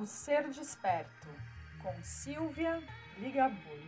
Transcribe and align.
O 0.00 0.06
Ser 0.06 0.48
Desperto, 0.48 1.28
com 1.82 1.92
Silvia 2.02 2.82
Ligabui. 3.18 3.84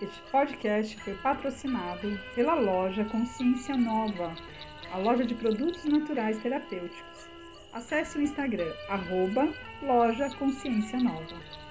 Este 0.00 0.22
podcast 0.30 0.98
foi 1.02 1.14
patrocinado 1.18 2.18
pela 2.34 2.54
loja 2.54 3.04
Consciência 3.04 3.76
Nova, 3.76 4.34
a 4.90 4.96
loja 4.96 5.26
de 5.26 5.34
produtos 5.34 5.84
naturais 5.84 6.42
terapêuticos. 6.42 7.28
Acesse 7.74 8.16
o 8.16 8.22
Instagram, 8.22 8.72
arroba 8.88 9.52
loja 9.82 10.34
Consciência 10.38 10.98
Nova. 10.98 11.65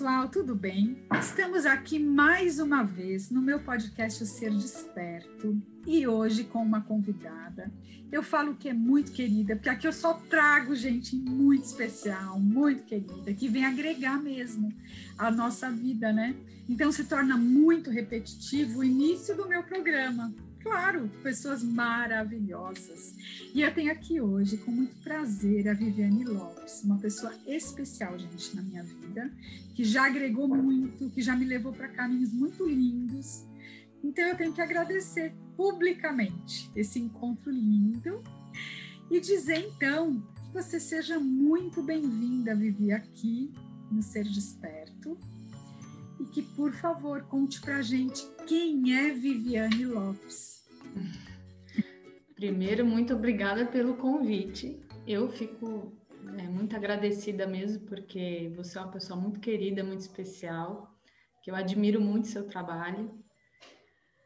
Pessoal, 0.00 0.30
tudo 0.30 0.54
bem? 0.54 0.96
Estamos 1.20 1.66
aqui 1.66 1.98
mais 1.98 2.58
uma 2.58 2.82
vez 2.82 3.30
no 3.30 3.42
meu 3.42 3.60
podcast 3.60 4.22
O 4.22 4.26
Ser 4.26 4.50
Desperto 4.50 5.60
e 5.86 6.06
hoje 6.06 6.44
com 6.44 6.62
uma 6.62 6.80
convidada. 6.80 7.70
Eu 8.10 8.22
falo 8.22 8.54
que 8.54 8.70
é 8.70 8.72
muito 8.72 9.12
querida, 9.12 9.54
porque 9.54 9.68
aqui 9.68 9.86
eu 9.86 9.92
só 9.92 10.14
trago 10.14 10.74
gente 10.74 11.14
muito 11.14 11.64
especial, 11.64 12.40
muito 12.40 12.84
querida, 12.84 13.34
que 13.34 13.46
vem 13.46 13.66
agregar 13.66 14.16
mesmo 14.22 14.72
a 15.18 15.30
nossa 15.30 15.70
vida, 15.70 16.10
né? 16.14 16.34
Então 16.66 16.90
se 16.90 17.04
torna 17.04 17.36
muito 17.36 17.90
repetitivo 17.90 18.78
o 18.78 18.84
início 18.84 19.36
do 19.36 19.46
meu 19.46 19.62
programa. 19.64 20.32
Claro, 20.62 21.08
pessoas 21.22 21.62
maravilhosas. 21.62 23.14
E 23.54 23.62
eu 23.62 23.74
tenho 23.74 23.90
aqui 23.90 24.20
hoje, 24.20 24.58
com 24.58 24.70
muito 24.70 24.94
prazer, 25.02 25.66
a 25.68 25.72
Viviane 25.72 26.24
Lopes, 26.24 26.82
uma 26.84 26.98
pessoa 26.98 27.34
especial, 27.46 28.18
gente, 28.18 28.54
na 28.54 28.62
minha 28.62 28.82
vida, 28.82 29.32
que 29.74 29.84
já 29.84 30.06
agregou 30.06 30.46
muito, 30.46 31.08
que 31.10 31.22
já 31.22 31.34
me 31.34 31.46
levou 31.46 31.72
para 31.72 31.88
caminhos 31.88 32.32
muito 32.32 32.68
lindos. 32.68 33.46
Então 34.04 34.24
eu 34.24 34.36
tenho 34.36 34.52
que 34.52 34.60
agradecer 34.60 35.34
publicamente 35.56 36.70
esse 36.76 36.98
encontro 36.98 37.50
lindo 37.50 38.22
e 39.10 39.18
dizer 39.18 39.66
então 39.66 40.20
que 40.20 40.52
você 40.52 40.78
seja 40.78 41.18
muito 41.18 41.82
bem-vinda, 41.82 42.54
Vivi, 42.54 42.92
aqui 42.92 43.50
no 43.90 44.02
Ser 44.02 44.24
Desperto 44.24 45.18
e 46.20 46.24
que, 46.26 46.42
por 46.42 46.72
favor, 46.72 47.22
conte 47.22 47.60
para 47.60 47.76
a 47.76 47.82
gente 47.82 48.22
quem 48.46 48.94
é 48.94 49.10
Viviane 49.10 49.86
Lopes. 49.86 50.62
Primeiro, 52.34 52.84
muito 52.84 53.14
obrigada 53.14 53.64
pelo 53.64 53.96
convite. 53.96 54.78
Eu 55.06 55.28
fico 55.30 55.92
é, 56.38 56.42
muito 56.42 56.76
agradecida 56.76 57.46
mesmo, 57.46 57.86
porque 57.86 58.52
você 58.54 58.78
é 58.78 58.82
uma 58.82 58.90
pessoa 58.90 59.18
muito 59.18 59.40
querida, 59.40 59.82
muito 59.82 60.00
especial, 60.00 60.94
que 61.42 61.50
eu 61.50 61.54
admiro 61.54 62.00
muito 62.00 62.28
seu 62.28 62.46
trabalho. 62.46 63.18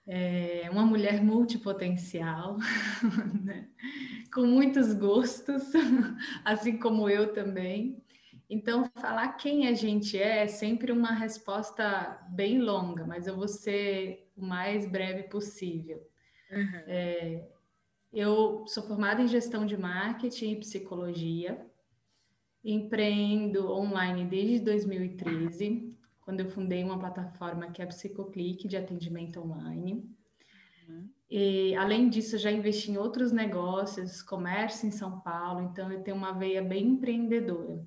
É 0.06 0.68
uma 0.70 0.84
mulher 0.84 1.22
multipotencial, 1.22 2.58
né? 3.42 3.68
com 4.34 4.44
muitos 4.46 4.92
gostos, 4.92 5.62
assim 6.44 6.76
como 6.76 7.08
eu 7.08 7.32
também. 7.32 8.03
Então, 8.48 8.90
falar 8.96 9.28
quem 9.34 9.66
a 9.66 9.72
gente 9.72 10.18
é 10.18 10.42
é 10.42 10.46
sempre 10.46 10.92
uma 10.92 11.12
resposta 11.12 12.20
bem 12.30 12.60
longa, 12.60 13.06
mas 13.06 13.26
eu 13.26 13.36
vou 13.36 13.48
ser 13.48 14.30
o 14.36 14.44
mais 14.44 14.86
breve 14.86 15.24
possível. 15.24 16.06
Uhum. 16.50 16.82
É, 16.86 17.48
eu 18.12 18.64
sou 18.66 18.82
formada 18.82 19.22
em 19.22 19.28
gestão 19.28 19.64
de 19.64 19.76
marketing 19.76 20.52
e 20.52 20.60
psicologia, 20.60 21.66
empreendo 22.62 23.70
online 23.70 24.24
desde 24.24 24.60
2013, 24.60 25.94
quando 26.20 26.40
eu 26.40 26.50
fundei 26.50 26.82
uma 26.84 26.98
plataforma 26.98 27.70
que 27.70 27.82
é 27.82 27.84
a 27.84 27.88
Psicoclick 27.88 28.68
de 28.68 28.76
atendimento 28.76 29.40
online. 29.40 30.08
Uhum. 30.88 31.08
E, 31.30 31.74
além 31.74 32.08
disso, 32.08 32.38
já 32.38 32.50
investi 32.50 32.90
em 32.90 32.96
outros 32.96 33.32
negócios, 33.32 34.22
comércio 34.22 34.86
em 34.86 34.90
São 34.90 35.20
Paulo, 35.20 35.62
então 35.62 35.90
eu 35.90 36.02
tenho 36.02 36.16
uma 36.16 36.32
veia 36.32 36.62
bem 36.62 36.86
empreendedora. 36.86 37.84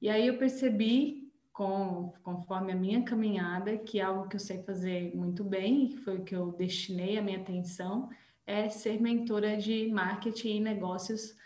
E 0.00 0.08
aí 0.08 0.26
eu 0.26 0.38
percebi, 0.38 1.30
com, 1.52 2.12
conforme 2.22 2.72
a 2.72 2.76
minha 2.76 3.02
caminhada, 3.02 3.76
que 3.76 4.00
algo 4.00 4.28
que 4.28 4.36
eu 4.36 4.40
sei 4.40 4.62
fazer 4.62 5.14
muito 5.14 5.44
bem, 5.44 5.88
que 5.88 5.98
foi 5.98 6.18
o 6.18 6.24
que 6.24 6.34
eu 6.34 6.52
destinei 6.52 7.18
a 7.18 7.22
minha 7.22 7.38
atenção, 7.38 8.08
é 8.46 8.68
ser 8.68 9.00
mentora 9.00 9.56
de 9.56 9.88
marketing 9.88 10.56
e 10.56 10.60
negócios 10.60 11.36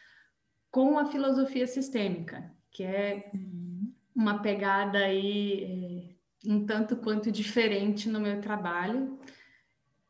com 0.70 0.98
a 0.98 1.06
filosofia 1.06 1.66
sistêmica, 1.66 2.50
que 2.70 2.82
é 2.82 3.30
uhum. 3.34 3.92
uma 4.14 4.40
pegada 4.40 4.98
aí 4.98 6.14
é, 6.44 6.50
um 6.50 6.64
tanto 6.64 6.96
quanto 6.96 7.30
diferente 7.30 8.08
no 8.08 8.20
meu 8.20 8.40
trabalho, 8.40 9.18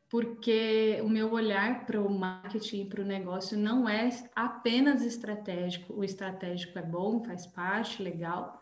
porque 0.08 1.00
o 1.02 1.08
meu 1.08 1.32
olhar 1.32 1.86
para 1.86 2.00
o 2.00 2.10
marketing 2.10 2.82
e 2.82 2.88
para 2.88 3.02
o 3.02 3.04
negócio 3.04 3.58
não 3.58 3.88
é 3.88 4.08
apenas 4.34 5.02
estratégico. 5.02 5.94
O 5.94 6.04
estratégico 6.04 6.78
é 6.78 6.82
bom, 6.82 7.24
faz 7.24 7.46
parte, 7.46 8.02
legal, 8.02 8.60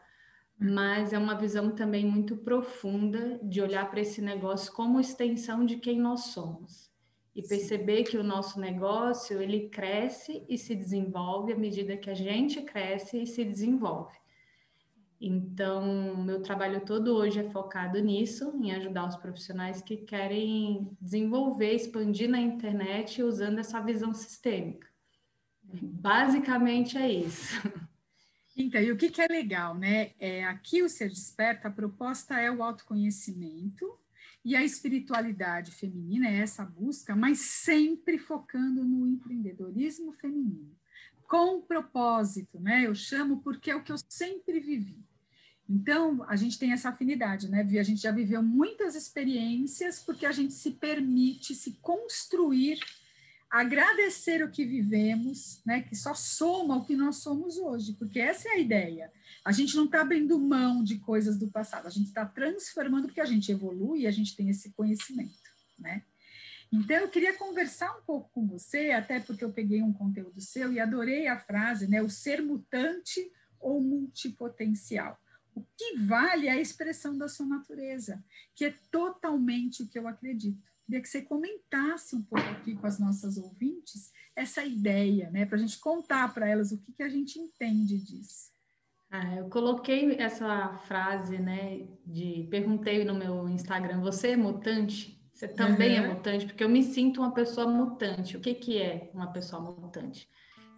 mas 0.59 1.13
é 1.13 1.19
uma 1.19 1.35
visão 1.35 1.71
também 1.71 2.07
muito 2.07 2.37
profunda 2.37 3.39
de 3.43 3.61
olhar 3.61 3.91
para 3.91 4.01
esse 4.01 4.23
negócio 4.23 4.73
como 4.73 5.01
extensão 5.01 5.65
de 5.65 5.77
quem 5.77 5.99
nós 5.99 6.27
somos 6.27 6.91
e 7.35 7.43
perceber 7.43 8.05
que 8.05 8.19
o 8.19 8.23
nosso 8.23 8.61
negócio 8.61 9.41
ele 9.41 9.69
cresce 9.69 10.45
e 10.49 10.59
se 10.59 10.75
desenvolve 10.75 11.53
à 11.53 11.57
medida 11.57 11.97
que 11.97 12.11
a 12.11 12.15
gente 12.15 12.61
cresce 12.63 13.23
e 13.23 13.27
se 13.27 13.45
desenvolve. 13.45 14.22
Então, 15.25 16.17
meu 16.17 16.43
trabalho 16.43 16.85
todo 16.85 17.15
hoje 17.15 17.39
é 17.39 17.49
focado 17.51 18.01
nisso, 18.01 18.53
em 18.61 18.73
ajudar 18.73 19.07
os 19.07 19.15
profissionais 19.15 19.81
que 19.81 19.99
querem 19.99 20.97
desenvolver, 21.01 21.75
expandir 21.75 22.29
na 22.29 22.41
internet 22.41 23.23
usando 23.23 23.61
essa 23.61 23.81
visão 23.81 24.13
sistêmica. 24.13 24.89
Basicamente 25.63 26.99
é 26.99 27.09
isso. 27.09 27.55
Então, 28.57 28.83
e 28.83 28.91
o 28.91 28.97
que, 28.97 29.11
que 29.11 29.23
é 29.23 29.29
legal, 29.29 29.77
né? 29.79 30.11
É, 30.19 30.45
aqui 30.45 30.83
o 30.83 30.89
Ser 30.89 31.09
Desperta, 31.09 31.69
a 31.69 31.71
proposta 31.71 32.39
é 32.39 32.51
o 32.51 32.63
autoconhecimento 32.63 33.97
e 34.45 34.57
a 34.57 34.65
espiritualidade 34.65 35.71
feminina, 35.71 36.27
é 36.29 36.39
essa 36.39 36.65
busca, 36.65 37.15
mas 37.15 37.39
sempre 37.39 38.19
focando 38.19 38.85
no 38.85 39.07
empreendedorismo 39.07 40.13
feminino. 40.15 40.77
Com 41.23 41.63
propósito, 41.63 42.61
né? 42.61 42.87
Eu 42.87 42.95
chamo 42.95 43.41
porque 43.41 43.71
é 43.71 43.77
o 43.77 43.85
que 43.85 43.93
eu 43.93 43.99
sempre 44.09 44.59
vivi. 44.59 45.03
Então, 45.75 46.23
a 46.29 46.37
gente 46.37 46.59
tem 46.59 46.71
essa 46.71 46.91
afinidade, 46.91 47.49
né? 47.49 47.63
A 47.63 47.83
gente 47.83 48.03
já 48.03 48.13
viveu 48.13 48.43
muitas 48.43 48.95
experiências 48.95 50.01
porque 50.01 50.27
a 50.27 50.33
gente 50.33 50.53
se 50.53 50.73
permite 50.73 51.55
se 51.55 51.79
construir, 51.81 52.79
agradecer 53.51 54.45
o 54.45 54.51
que 54.51 54.67
vivemos, 54.67 55.63
né? 55.65 55.81
Que 55.81 55.97
só 55.97 56.13
soma 56.13 56.77
o 56.77 56.85
que 56.85 56.95
nós 56.95 57.17
somos 57.17 57.57
hoje, 57.57 57.95
porque 57.95 58.21
essa 58.21 58.51
é 58.51 58.53
a 58.53 58.59
ideia. 58.59 59.11
A 59.43 59.51
gente 59.51 59.75
não 59.75 59.87
está 59.87 60.03
abrindo 60.03 60.39
mão 60.39 60.85
de 60.85 60.99
coisas 60.99 61.39
do 61.39 61.49
passado, 61.49 61.87
a 61.87 61.91
gente 61.91 62.09
está 62.09 62.27
transformando 62.27 63.07
porque 63.07 63.23
a 63.23 63.25
gente 63.25 63.51
evolui 63.51 64.01
e 64.01 64.07
a 64.07 64.11
gente 64.11 64.37
tem 64.37 64.51
esse 64.51 64.73
conhecimento, 64.73 65.33
né? 65.79 66.03
Então, 66.71 66.97
eu 66.99 67.09
queria 67.09 67.33
conversar 67.33 67.97
um 67.97 68.03
pouco 68.03 68.31
com 68.31 68.47
você, 68.47 68.91
até 68.91 69.21
porque 69.21 69.43
eu 69.45 69.53
peguei 69.53 69.83
um 69.83 69.93
conteúdo 69.93 70.39
seu 70.39 70.71
e 70.71 70.79
adorei 70.79 71.29
a 71.29 71.39
frase, 71.39 71.87
né? 71.87 72.03
O 72.03 72.11
ser 72.11 72.43
mutante 72.43 73.33
ou 73.59 73.81
multipotencial. 73.81 75.19
O 75.55 75.63
que 75.77 75.99
vale 76.07 76.49
é 76.49 76.53
a 76.53 76.61
expressão 76.61 77.17
da 77.17 77.29
sua 77.29 77.47
natureza, 77.47 78.23
que 78.55 78.65
é 78.65 78.75
totalmente 78.91 79.83
o 79.83 79.89
que 79.89 79.99
eu 79.99 80.09
acredito. 80.09 80.63
Queria 80.85 81.01
que 81.01 81.09
você 81.09 81.23
comentasse 81.23 82.17
um 82.17 82.23
pouco 82.23 82.49
aqui 82.49 82.75
com 82.75 82.87
as 82.87 82.99
nossas 82.99 83.37
ouvintes 83.37 84.13
essa 84.35 84.65
ideia, 84.65 85.31
né, 85.31 85.45
para 85.45 85.57
a 85.57 85.61
gente 85.61 85.79
contar 85.79 86.33
para 86.33 86.49
elas 86.49 86.73
o 86.73 86.79
que, 86.79 86.93
que 86.93 87.03
a 87.03 87.09
gente 87.09 87.39
entende 87.39 87.99
disso. 87.99 88.51
Ah, 89.11 89.37
eu 89.37 89.51
coloquei 89.51 90.17
essa 90.17 90.75
frase, 90.87 91.39
né, 91.39 91.87
de 92.07 92.47
perguntei 92.51 93.05
no 93.05 93.15
meu 93.15 93.47
Instagram, 93.49 94.01
você 94.01 94.29
é 94.29 94.37
mutante? 94.37 95.23
Você 95.35 95.49
também 95.49 95.99
uhum. 95.99 96.05
é 96.05 96.15
mutante? 96.15 96.47
Porque 96.47 96.65
eu 96.65 96.69
me 96.69 96.83
sinto 96.83 97.21
uma 97.21 97.33
pessoa 97.33 97.67
mutante. 97.67 98.37
O 98.37 98.41
que, 98.41 98.55
que 98.55 98.81
é 98.81 99.11
uma 99.13 99.33
pessoa 99.33 99.61
mutante? 99.61 100.29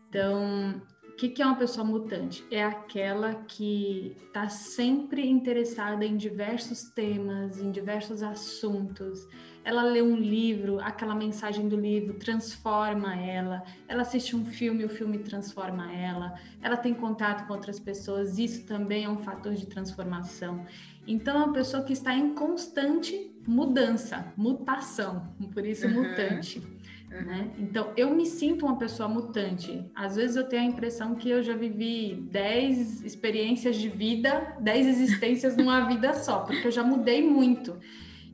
Então, 0.09 0.81
o 1.15 1.17
que, 1.17 1.29
que 1.29 1.41
é 1.41 1.47
uma 1.47 1.55
pessoa 1.55 1.87
mutante? 1.87 2.45
É 2.51 2.65
aquela 2.65 3.35
que 3.35 4.17
está 4.27 4.49
sempre 4.49 5.25
interessada 5.25 6.05
em 6.05 6.17
diversos 6.17 6.91
temas, 6.91 7.61
em 7.61 7.71
diversos 7.71 8.21
assuntos. 8.21 9.29
ela 9.63 9.83
lê 9.83 10.03
um 10.03 10.17
livro, 10.17 10.81
aquela 10.81 11.15
mensagem 11.15 11.69
do 11.69 11.77
livro 11.77 12.15
transforma 12.19 13.15
ela, 13.15 13.63
ela 13.87 14.03
assiste 14.03 14.35
um 14.35 14.45
filme, 14.45 14.85
o 14.85 14.89
filme 14.89 15.19
transforma 15.21 15.91
ela, 15.93 16.35
ela 16.61 16.77
tem 16.77 16.93
contato 16.93 17.47
com 17.47 17.55
outras 17.55 17.79
pessoas, 17.79 18.37
isso 18.37 18.67
também 18.67 19.05
é 19.05 19.09
um 19.09 19.17
fator 19.17 19.55
de 19.55 19.67
transformação. 19.67 20.67
Então, 21.07 21.41
é 21.41 21.45
uma 21.45 21.53
pessoa 21.53 21.85
que 21.85 21.93
está 21.93 22.13
em 22.13 22.35
constante 22.35 23.33
mudança, 23.47 24.33
mutação, 24.37 25.33
por 25.53 25.65
isso 25.65 25.87
uhum. 25.87 26.03
mutante. 26.03 26.74
Né? 27.23 27.51
Então, 27.59 27.93
eu 27.97 28.15
me 28.15 28.27
sinto 28.27 28.67
uma 28.67 28.77
pessoa 28.77 29.09
mutante. 29.09 29.85
Às 29.95 30.17
vezes 30.17 30.35
eu 30.37 30.49
tenho 30.49 30.63
a 30.63 30.67
impressão 30.67 31.15
que 31.15 31.31
eu 31.31 31.43
já 31.43 31.55
vivi 31.55 32.15
10 32.31 33.05
experiências 33.05 33.77
de 33.77 33.89
vida, 33.89 34.57
10 34.61 34.87
existências 34.87 35.57
numa 35.57 35.87
vida 35.87 36.13
só, 36.15 36.41
porque 36.41 36.67
eu 36.67 36.73
já 36.73 36.83
mudei 36.83 37.23
muito. 37.23 37.79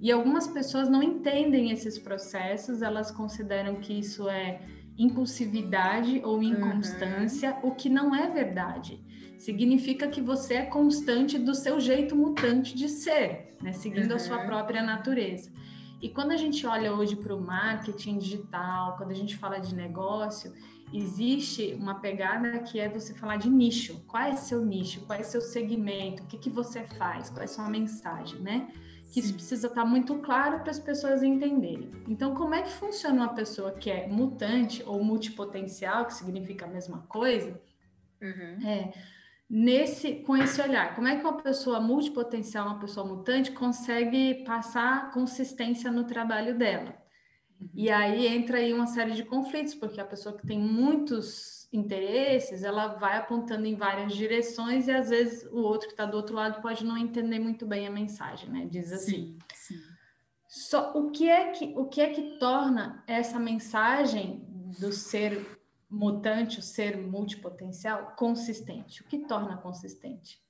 E 0.00 0.11
algumas 0.11 0.47
pessoas 0.47 0.88
não 0.88 1.03
entendem 1.03 1.71
esses 1.71 1.99
processos, 1.99 2.81
elas 2.81 3.11
consideram 3.11 3.77
que 3.77 3.99
isso 3.99 4.29
é 4.29 4.61
impulsividade 4.97 6.23
ou 6.25 6.43
inconstância, 6.43 7.59
uhum. 7.62 7.71
o 7.71 7.75
que 7.75 7.88
não 7.91 8.15
é 8.15 8.31
verdade. 8.31 9.03
Significa 9.38 10.09
que 10.09 10.21
você 10.21 10.55
é 10.55 10.62
constante 10.67 11.38
do 11.38 11.55
seu 11.55 11.79
jeito 11.81 12.17
mutante 12.17 12.75
de 12.75 12.88
ser, 12.88 13.56
né? 13.62 13.73
seguindo 13.73 14.11
uhum. 14.11 14.17
a 14.17 14.19
sua 14.19 14.38
própria 14.41 14.82
natureza. 14.82 15.50
E 16.00 16.08
quando 16.08 16.32
a 16.32 16.37
gente 16.37 16.67
olha 16.67 16.94
hoje 16.94 17.14
para 17.14 17.35
o 17.35 17.41
marketing 17.41 18.19
digital, 18.19 18.97
quando 18.97 19.11
a 19.11 19.14
gente 19.14 19.37
fala 19.37 19.58
de 19.58 19.75
negócio, 19.75 20.52
existe 20.93 21.76
uma 21.79 21.97
pegada 21.97 22.58
que 22.61 22.81
é 22.81 22.88
você 22.88 23.12
falar 23.12 23.37
de 23.37 23.50
nicho. 23.50 24.02
Qual 24.06 24.23
é 24.23 24.35
seu 24.35 24.64
nicho? 24.64 25.05
Qual 25.06 25.19
é 25.19 25.23
seu 25.23 25.43
segmento? 25.43 26.23
O 26.23 26.26
que, 26.26 26.38
que 26.38 26.49
você 26.49 26.85
faz? 26.85 27.29
Qual 27.29 27.43
é 27.43 27.44
a 27.44 27.49
sua 27.49 27.69
mensagem, 27.69 28.41
né? 28.41 28.73
Que 29.12 29.20
isso 29.20 29.35
precisa 29.35 29.67
estar 29.67 29.85
muito 29.85 30.14
claro 30.20 30.61
para 30.61 30.70
as 30.70 30.79
pessoas 30.79 31.23
entenderem. 31.23 31.91
Então, 32.08 32.35
como 32.35 32.55
é 32.55 32.62
que 32.62 32.70
funciona 32.70 33.17
uma 33.17 33.35
pessoa 33.35 33.73
que 33.73 33.91
é 33.91 34.06
mutante 34.06 34.82
ou 34.87 35.05
multipotencial, 35.05 36.06
que 36.06 36.14
significa 36.14 36.64
a 36.64 36.69
mesma 36.69 37.05
coisa? 37.08 37.61
Uhum. 38.23 38.67
É, 38.67 38.93
nesse 39.50 40.14
com 40.14 40.37
esse 40.37 40.62
olhar. 40.62 40.94
Como 40.94 41.08
é 41.08 41.17
que 41.17 41.23
uma 41.23 41.43
pessoa 41.43 41.81
multipotencial, 41.81 42.67
uma 42.67 42.79
pessoa 42.79 43.05
mutante, 43.05 43.50
consegue 43.50 44.44
passar 44.44 45.11
consistência 45.11 45.91
no 45.91 46.05
trabalho 46.05 46.56
dela? 46.56 46.94
Uhum. 47.61 47.69
E 47.75 47.91
aí 47.91 48.29
entra 48.29 48.58
aí 48.58 48.73
uma 48.73 48.87
série 48.87 49.12
de 49.12 49.25
conflitos, 49.25 49.75
porque 49.75 50.00
a 50.00 50.05
pessoa 50.05 50.37
que 50.37 50.47
tem 50.47 50.58
muitos 50.58 51.69
interesses, 51.73 52.62
ela 52.62 52.88
vai 52.94 53.19
apontando 53.19 53.67
em 53.67 53.75
várias 53.75 54.14
direções 54.14 54.87
e 54.87 54.93
às 54.93 55.11
vezes 55.11 55.44
o 55.53 55.58
outro 55.58 55.88
que 55.88 55.94
está 55.94 56.05
do 56.05 56.17
outro 56.17 56.35
lado 56.35 56.62
pode 56.62 56.85
não 56.85 56.96
entender 56.96 57.41
muito 57.41 57.67
bem 57.67 57.87
a 57.87 57.91
mensagem, 57.91 58.49
né? 58.49 58.67
Diz 58.70 58.93
assim. 58.93 59.11
Sim, 59.12 59.38
sim. 59.55 59.81
Só 60.49 60.93
o 60.94 61.11
que 61.11 61.29
é 61.29 61.50
que 61.50 61.75
o 61.76 61.87
que 61.87 62.00
é 62.00 62.11
que 62.11 62.38
torna 62.38 63.05
essa 63.06 63.38
mensagem 63.38 64.44
do 64.81 64.93
ser 64.93 65.59
mutante, 65.90 66.60
o 66.60 66.62
ser 66.62 66.96
multipotencial, 66.96 68.14
consistente. 68.16 69.02
O 69.02 69.04
que 69.06 69.19
torna 69.19 69.56
consistente? 69.56 70.40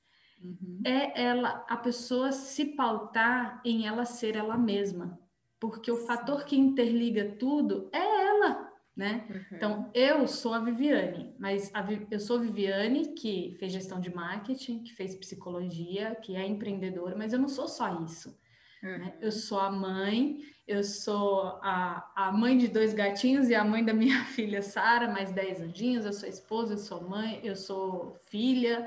Uhum. 0.42 0.80
É 0.84 1.22
ela, 1.22 1.64
a 1.68 1.76
pessoa 1.76 2.32
se 2.32 2.64
pautar 2.64 3.60
em 3.64 3.86
ela 3.86 4.04
ser 4.04 4.36
ela 4.36 4.56
mesma, 4.56 5.18
porque 5.58 5.90
o 5.90 5.96
Sim. 5.96 6.06
fator 6.06 6.44
que 6.44 6.56
interliga 6.56 7.36
tudo 7.38 7.88
é 7.92 8.26
ela, 8.26 8.72
né? 8.96 9.26
Uhum. 9.28 9.56
Então, 9.56 9.90
eu 9.94 10.26
sou 10.26 10.54
a 10.54 10.58
Viviane, 10.58 11.34
mas 11.38 11.70
a, 11.74 11.86
eu 12.10 12.20
sou 12.20 12.38
a 12.38 12.40
Viviane 12.40 13.14
que 13.14 13.54
fez 13.58 13.72
gestão 13.72 14.00
de 14.00 14.14
marketing, 14.14 14.82
que 14.82 14.94
fez 14.94 15.14
psicologia, 15.14 16.14
que 16.16 16.36
é 16.36 16.46
empreendedora, 16.46 17.16
mas 17.16 17.32
eu 17.32 17.38
não 17.38 17.48
sou 17.48 17.68
só 17.68 18.02
isso. 18.04 18.38
Uhum. 18.82 19.12
Eu 19.20 19.30
sou 19.32 19.58
a 19.58 19.70
mãe, 19.70 20.40
eu 20.66 20.82
sou 20.82 21.58
a, 21.62 22.10
a 22.14 22.32
mãe 22.32 22.56
de 22.56 22.68
dois 22.68 22.94
gatinhos 22.94 23.48
e 23.48 23.54
a 23.54 23.64
mãe 23.64 23.84
da 23.84 23.92
minha 23.92 24.24
filha 24.36 24.62
Sara, 24.62 25.08
mais 25.08 25.32
dez 25.32 25.60
anjinhos, 25.60 26.06
eu 26.06 26.12
sou 26.12 26.28
esposa, 26.28 26.74
eu 26.74 26.78
sou 26.78 27.08
mãe, 27.08 27.40
eu 27.42 27.56
sou 27.56 28.16
filha, 28.30 28.86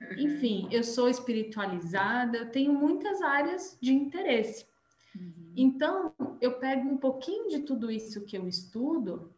uhum. 0.00 0.18
enfim, 0.18 0.68
eu 0.70 0.84
sou 0.84 1.08
espiritualizada, 1.08 2.36
eu 2.36 2.50
tenho 2.50 2.72
muitas 2.72 3.22
áreas 3.22 3.78
de 3.80 3.92
interesse. 3.92 4.66
Uhum. 5.14 5.52
Então, 5.56 6.14
eu 6.40 6.58
pego 6.58 6.88
um 6.88 6.96
pouquinho 6.96 7.48
de 7.48 7.60
tudo 7.60 7.90
isso 7.90 8.24
que 8.24 8.36
eu 8.36 8.46
estudo 8.46 9.34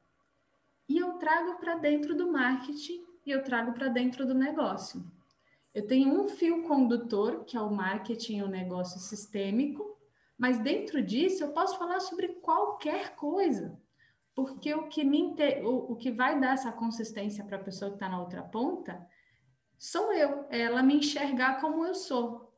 e 0.89 0.99
eu 0.99 1.13
trago 1.15 1.59
para 1.59 1.77
dentro 1.77 2.15
do 2.17 2.31
marketing 2.31 3.05
e 3.25 3.31
eu 3.31 3.43
trago 3.43 3.73
para 3.73 3.89
dentro 3.89 4.27
do 4.27 4.35
negócio. 4.35 5.03
Eu 5.75 5.87
tenho 5.87 6.21
um 6.21 6.29
fio 6.29 6.63
condutor, 6.65 7.45
que 7.45 7.57
é 7.57 7.61
o 7.61 7.71
marketing 7.71 8.39
e 8.39 8.43
o 8.43 8.49
negócio 8.49 9.01
sistêmico, 9.01 9.99
mas 10.37 10.59
dentro 10.59 11.03
disso 11.03 11.45
eu 11.45 11.53
posso 11.53 11.79
falar 11.79 12.01
sobre 12.01 12.29
qualquer 12.29 13.15
coisa, 13.17 13.81
porque 14.35 14.75
o 14.75 14.89
que, 14.89 15.05
me 15.05 15.19
inter... 15.19 15.65
o, 15.67 15.93
o 15.93 15.97
que 15.97 16.11
vai 16.11 16.39
dar 16.39 16.55
essa 16.55 16.73
consistência 16.73 17.45
para 17.45 17.57
a 17.57 17.63
pessoa 17.63 17.91
que 17.91 17.97
está 17.97 18.09
na 18.09 18.21
outra 18.21 18.43
ponta 18.43 19.07
sou 19.79 20.13
eu, 20.13 20.47
é 20.49 20.61
ela 20.61 20.83
me 20.83 20.95
enxergar 20.95 21.61
como 21.61 21.85
eu 21.85 21.95
sou. 21.95 22.53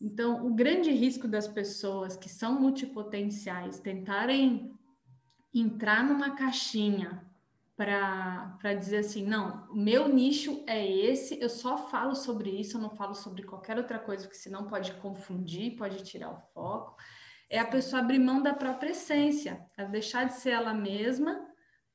Então, 0.00 0.46
o 0.46 0.54
grande 0.54 0.90
risco 0.90 1.26
das 1.26 1.48
pessoas 1.48 2.16
que 2.16 2.28
são 2.28 2.58
multipotenciais 2.60 3.80
tentarem 3.80 4.72
entrar 5.52 6.04
numa 6.04 6.36
caixinha 6.36 7.27
para 7.78 8.74
dizer 8.76 8.98
assim, 8.98 9.24
não, 9.24 9.72
meu 9.72 10.08
nicho 10.08 10.64
é 10.66 10.84
esse, 10.84 11.40
eu 11.40 11.48
só 11.48 11.78
falo 11.88 12.12
sobre 12.16 12.50
isso, 12.50 12.76
eu 12.76 12.80
não 12.80 12.90
falo 12.90 13.14
sobre 13.14 13.44
qualquer 13.44 13.78
outra 13.78 14.00
coisa, 14.00 14.26
que 14.26 14.36
senão 14.36 14.66
pode 14.66 14.94
confundir, 14.94 15.76
pode 15.76 16.02
tirar 16.02 16.32
o 16.32 16.40
foco. 16.52 16.96
É 17.48 17.60
a 17.60 17.64
pessoa 17.64 18.02
abrir 18.02 18.18
mão 18.18 18.42
da 18.42 18.52
própria 18.52 18.90
essência, 18.90 19.64
é 19.76 19.84
deixar 19.84 20.24
de 20.24 20.34
ser 20.34 20.50
ela 20.50 20.74
mesma 20.74 21.40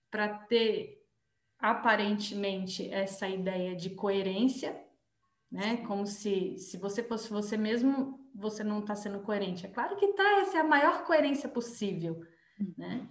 para 0.09 0.29
ter 0.29 1.03
aparentemente 1.59 2.89
essa 2.89 3.27
ideia 3.27 3.75
de 3.75 3.89
coerência, 3.89 4.81
né? 5.51 5.85
Como 5.85 6.07
se, 6.07 6.57
se 6.59 6.77
você 6.77 7.03
fosse 7.03 7.29
você 7.29 7.57
mesmo, 7.57 8.25
você 8.33 8.63
não 8.63 8.79
está 8.79 8.95
sendo 8.95 9.19
coerente. 9.19 9.65
É 9.65 9.69
claro 9.69 9.97
que 9.97 10.13
tá, 10.13 10.39
essa 10.39 10.59
é 10.59 10.61
a 10.61 10.63
maior 10.63 11.03
coerência 11.03 11.49
possível, 11.49 12.21
né? 12.77 13.09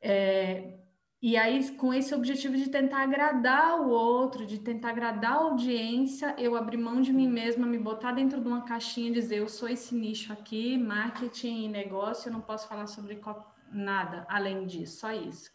É, 0.00 0.81
e 1.22 1.36
aí, 1.36 1.70
com 1.76 1.94
esse 1.94 2.12
objetivo 2.12 2.56
de 2.56 2.68
tentar 2.68 3.02
agradar 3.02 3.80
o 3.80 3.88
outro, 3.88 4.44
de 4.44 4.58
tentar 4.58 4.90
agradar 4.90 5.34
a 5.34 5.42
audiência, 5.42 6.34
eu 6.36 6.56
abri 6.56 6.76
mão 6.76 7.00
de 7.00 7.12
mim 7.12 7.28
mesma, 7.28 7.64
me 7.64 7.78
botar 7.78 8.10
dentro 8.10 8.40
de 8.40 8.48
uma 8.48 8.62
caixinha 8.62 9.08
e 9.08 9.12
dizer: 9.12 9.36
eu 9.36 9.48
sou 9.48 9.68
esse 9.68 9.94
nicho 9.94 10.32
aqui, 10.32 10.76
marketing 10.76 11.66
e 11.66 11.68
negócio, 11.68 12.28
eu 12.28 12.32
não 12.32 12.40
posso 12.40 12.66
falar 12.66 12.88
sobre 12.88 13.20
nada 13.70 14.26
além 14.28 14.66
disso, 14.66 14.98
só 14.98 15.12
isso. 15.12 15.48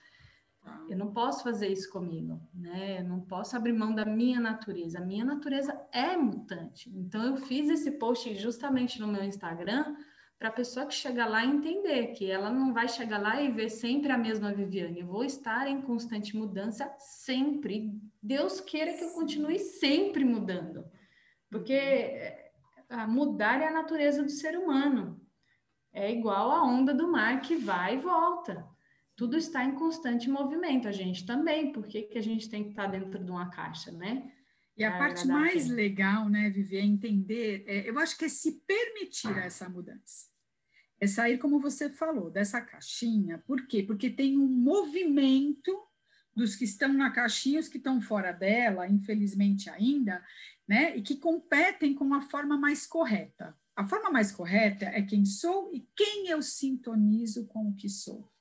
Eu 0.90 0.98
não 0.98 1.12
posso 1.12 1.44
fazer 1.44 1.68
isso 1.68 1.90
comigo, 1.92 2.42
né? 2.54 3.02
Eu 3.02 3.04
não 3.04 3.20
posso 3.20 3.56
abrir 3.56 3.74
mão 3.74 3.94
da 3.94 4.06
minha 4.06 4.40
natureza. 4.40 5.00
A 5.00 5.06
minha 5.06 5.26
natureza 5.26 5.78
é 5.92 6.16
mutante. 6.16 6.90
Então, 6.96 7.24
eu 7.24 7.38
fiz 7.38 7.70
esse 7.70 7.92
post 7.92 8.34
justamente 8.36 9.00
no 9.00 9.08
meu 9.08 9.24
Instagram 9.24 9.96
para 10.40 10.50
a 10.50 10.54
pessoa 10.54 10.86
que 10.86 10.94
chega 10.94 11.26
lá 11.26 11.44
entender 11.44 12.08
que 12.14 12.30
ela 12.30 12.50
não 12.50 12.72
vai 12.72 12.88
chegar 12.88 13.20
lá 13.20 13.42
e 13.42 13.52
ver 13.52 13.70
sempre 13.70 14.12
a 14.12 14.18
mesma 14.18 14.54
Viviane. 14.54 15.00
Eu 15.00 15.08
vou 15.08 15.24
estar 15.24 15.68
em 15.68 15.82
constante 15.82 16.38
mudança 16.38 16.94
sempre. 17.00 17.92
Deus 18.22 18.62
queira 18.62 18.94
que 18.94 19.04
eu 19.04 19.14
continue 19.14 19.58
sempre 19.58 20.24
mudando. 20.24 20.86
Porque 21.50 21.74
eh, 21.74 22.52
mudar 23.08 23.62
é 23.62 23.68
a 23.68 23.74
natureza 23.74 24.22
do 24.22 24.30
ser 24.30 24.56
humano. 24.58 25.20
É 25.92 26.12
igual 26.12 26.52
a 26.52 26.64
onda 26.64 26.94
do 26.94 27.12
mar 27.12 27.42
que 27.42 27.56
vai 27.56 27.96
e 27.96 28.02
volta. 28.02 28.68
Tudo 29.16 29.36
está 29.36 29.64
em 29.64 29.74
constante 29.74 30.30
movimento. 30.30 30.88
A 30.88 30.92
gente 30.92 31.26
também. 31.26 31.72
Por 31.72 31.88
que, 31.88 32.04
que 32.04 32.18
a 32.20 32.24
gente 32.24 32.48
tem 32.48 32.64
que 32.64 32.70
estar 32.70 32.86
dentro 32.86 33.24
de 33.24 33.32
uma 33.32 33.50
caixa, 33.50 33.92
né? 33.92 34.32
E 34.78 34.84
a 34.84 34.98
parte 34.98 35.26
mais 35.28 35.68
legal, 35.68 36.30
né, 36.30 36.50
Vivi, 36.52 36.78
é 36.78 36.86
entender, 36.86 37.64
é, 37.66 37.90
eu 37.90 37.98
acho 37.98 38.16
que 38.16 38.26
é 38.26 38.30
se 38.30 38.62
permitir 38.68 39.36
essa 39.38 39.68
mudança. 39.68 40.28
É 41.00 41.08
sair, 41.08 41.40
como 41.40 41.60
você 41.60 41.90
falou, 41.90 42.30
dessa 42.30 42.62
caixinha. 42.62 43.40
Por 43.40 43.66
quê? 43.68 43.82
Porque 43.82 44.10
tem 44.10 44.38
um 44.38 44.48
movimento 44.48 45.76
dos 46.36 46.56
que 46.56 46.66
estão 46.66 46.94
na 46.94 47.10
caixinha, 47.10 47.60
os 47.60 47.68
que 47.68 47.78
estão 47.78 48.00
fora 48.00 48.32
dela, 48.32 48.88
infelizmente 48.88 49.68
ainda, 49.70 50.24
né, 50.68 50.96
e 50.96 51.02
que 51.02 51.18
competem 51.18 51.96
com 51.96 52.14
a 52.14 52.22
forma 52.22 52.56
mais 52.56 52.86
correta. 52.86 53.58
A 53.76 53.88
forma 53.88 54.12
mais 54.12 54.32
correta 54.32 54.86
é 54.86 55.02
quem 55.02 55.26
sou 55.26 55.74
e 55.74 55.88
quem 55.96 56.28
eu 56.28 56.42
sintonizo 56.42 57.48
com 57.48 57.70
o 57.70 57.76
que 57.76 57.90
sou. 57.90 58.32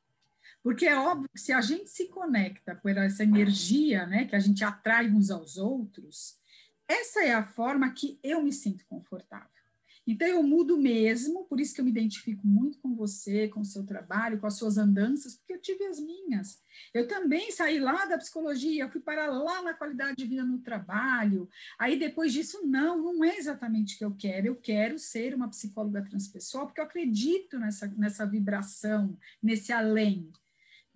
Porque 0.66 0.84
é 0.84 0.98
óbvio 0.98 1.30
que 1.32 1.40
se 1.40 1.52
a 1.52 1.60
gente 1.60 1.88
se 1.88 2.08
conecta 2.08 2.74
por 2.74 2.90
essa 2.96 3.22
energia, 3.22 4.04
né, 4.04 4.24
que 4.24 4.34
a 4.34 4.40
gente 4.40 4.64
atrai 4.64 5.08
uns 5.08 5.30
aos 5.30 5.56
outros, 5.58 6.40
essa 6.88 7.22
é 7.22 7.32
a 7.32 7.46
forma 7.46 7.88
que 7.92 8.18
eu 8.20 8.42
me 8.42 8.52
sinto 8.52 8.84
confortável. 8.88 9.46
Então, 10.04 10.26
eu 10.26 10.42
mudo 10.42 10.76
mesmo, 10.76 11.44
por 11.44 11.60
isso 11.60 11.72
que 11.72 11.80
eu 11.80 11.84
me 11.84 11.92
identifico 11.92 12.44
muito 12.44 12.80
com 12.80 12.96
você, 12.96 13.46
com 13.46 13.60
o 13.60 13.64
seu 13.64 13.86
trabalho, 13.86 14.40
com 14.40 14.46
as 14.48 14.58
suas 14.58 14.76
andanças, 14.76 15.36
porque 15.36 15.52
eu 15.52 15.60
tive 15.60 15.86
as 15.86 16.00
minhas. 16.00 16.60
Eu 16.92 17.06
também 17.06 17.52
saí 17.52 17.78
lá 17.78 18.04
da 18.04 18.18
psicologia, 18.18 18.90
fui 18.90 19.00
para 19.00 19.28
lá 19.28 19.62
na 19.62 19.72
qualidade 19.72 20.16
de 20.16 20.26
vida 20.26 20.44
no 20.44 20.58
trabalho. 20.58 21.48
Aí, 21.78 21.96
depois 21.96 22.32
disso, 22.32 22.66
não, 22.66 23.14
não 23.14 23.24
é 23.24 23.36
exatamente 23.36 23.94
o 23.94 23.98
que 23.98 24.04
eu 24.04 24.16
quero. 24.16 24.48
Eu 24.48 24.56
quero 24.56 24.98
ser 24.98 25.32
uma 25.32 25.48
psicóloga 25.48 26.02
transpessoal, 26.02 26.66
porque 26.66 26.80
eu 26.80 26.86
acredito 26.86 27.56
nessa, 27.56 27.86
nessa 27.96 28.26
vibração, 28.26 29.16
nesse 29.40 29.72
além. 29.72 30.28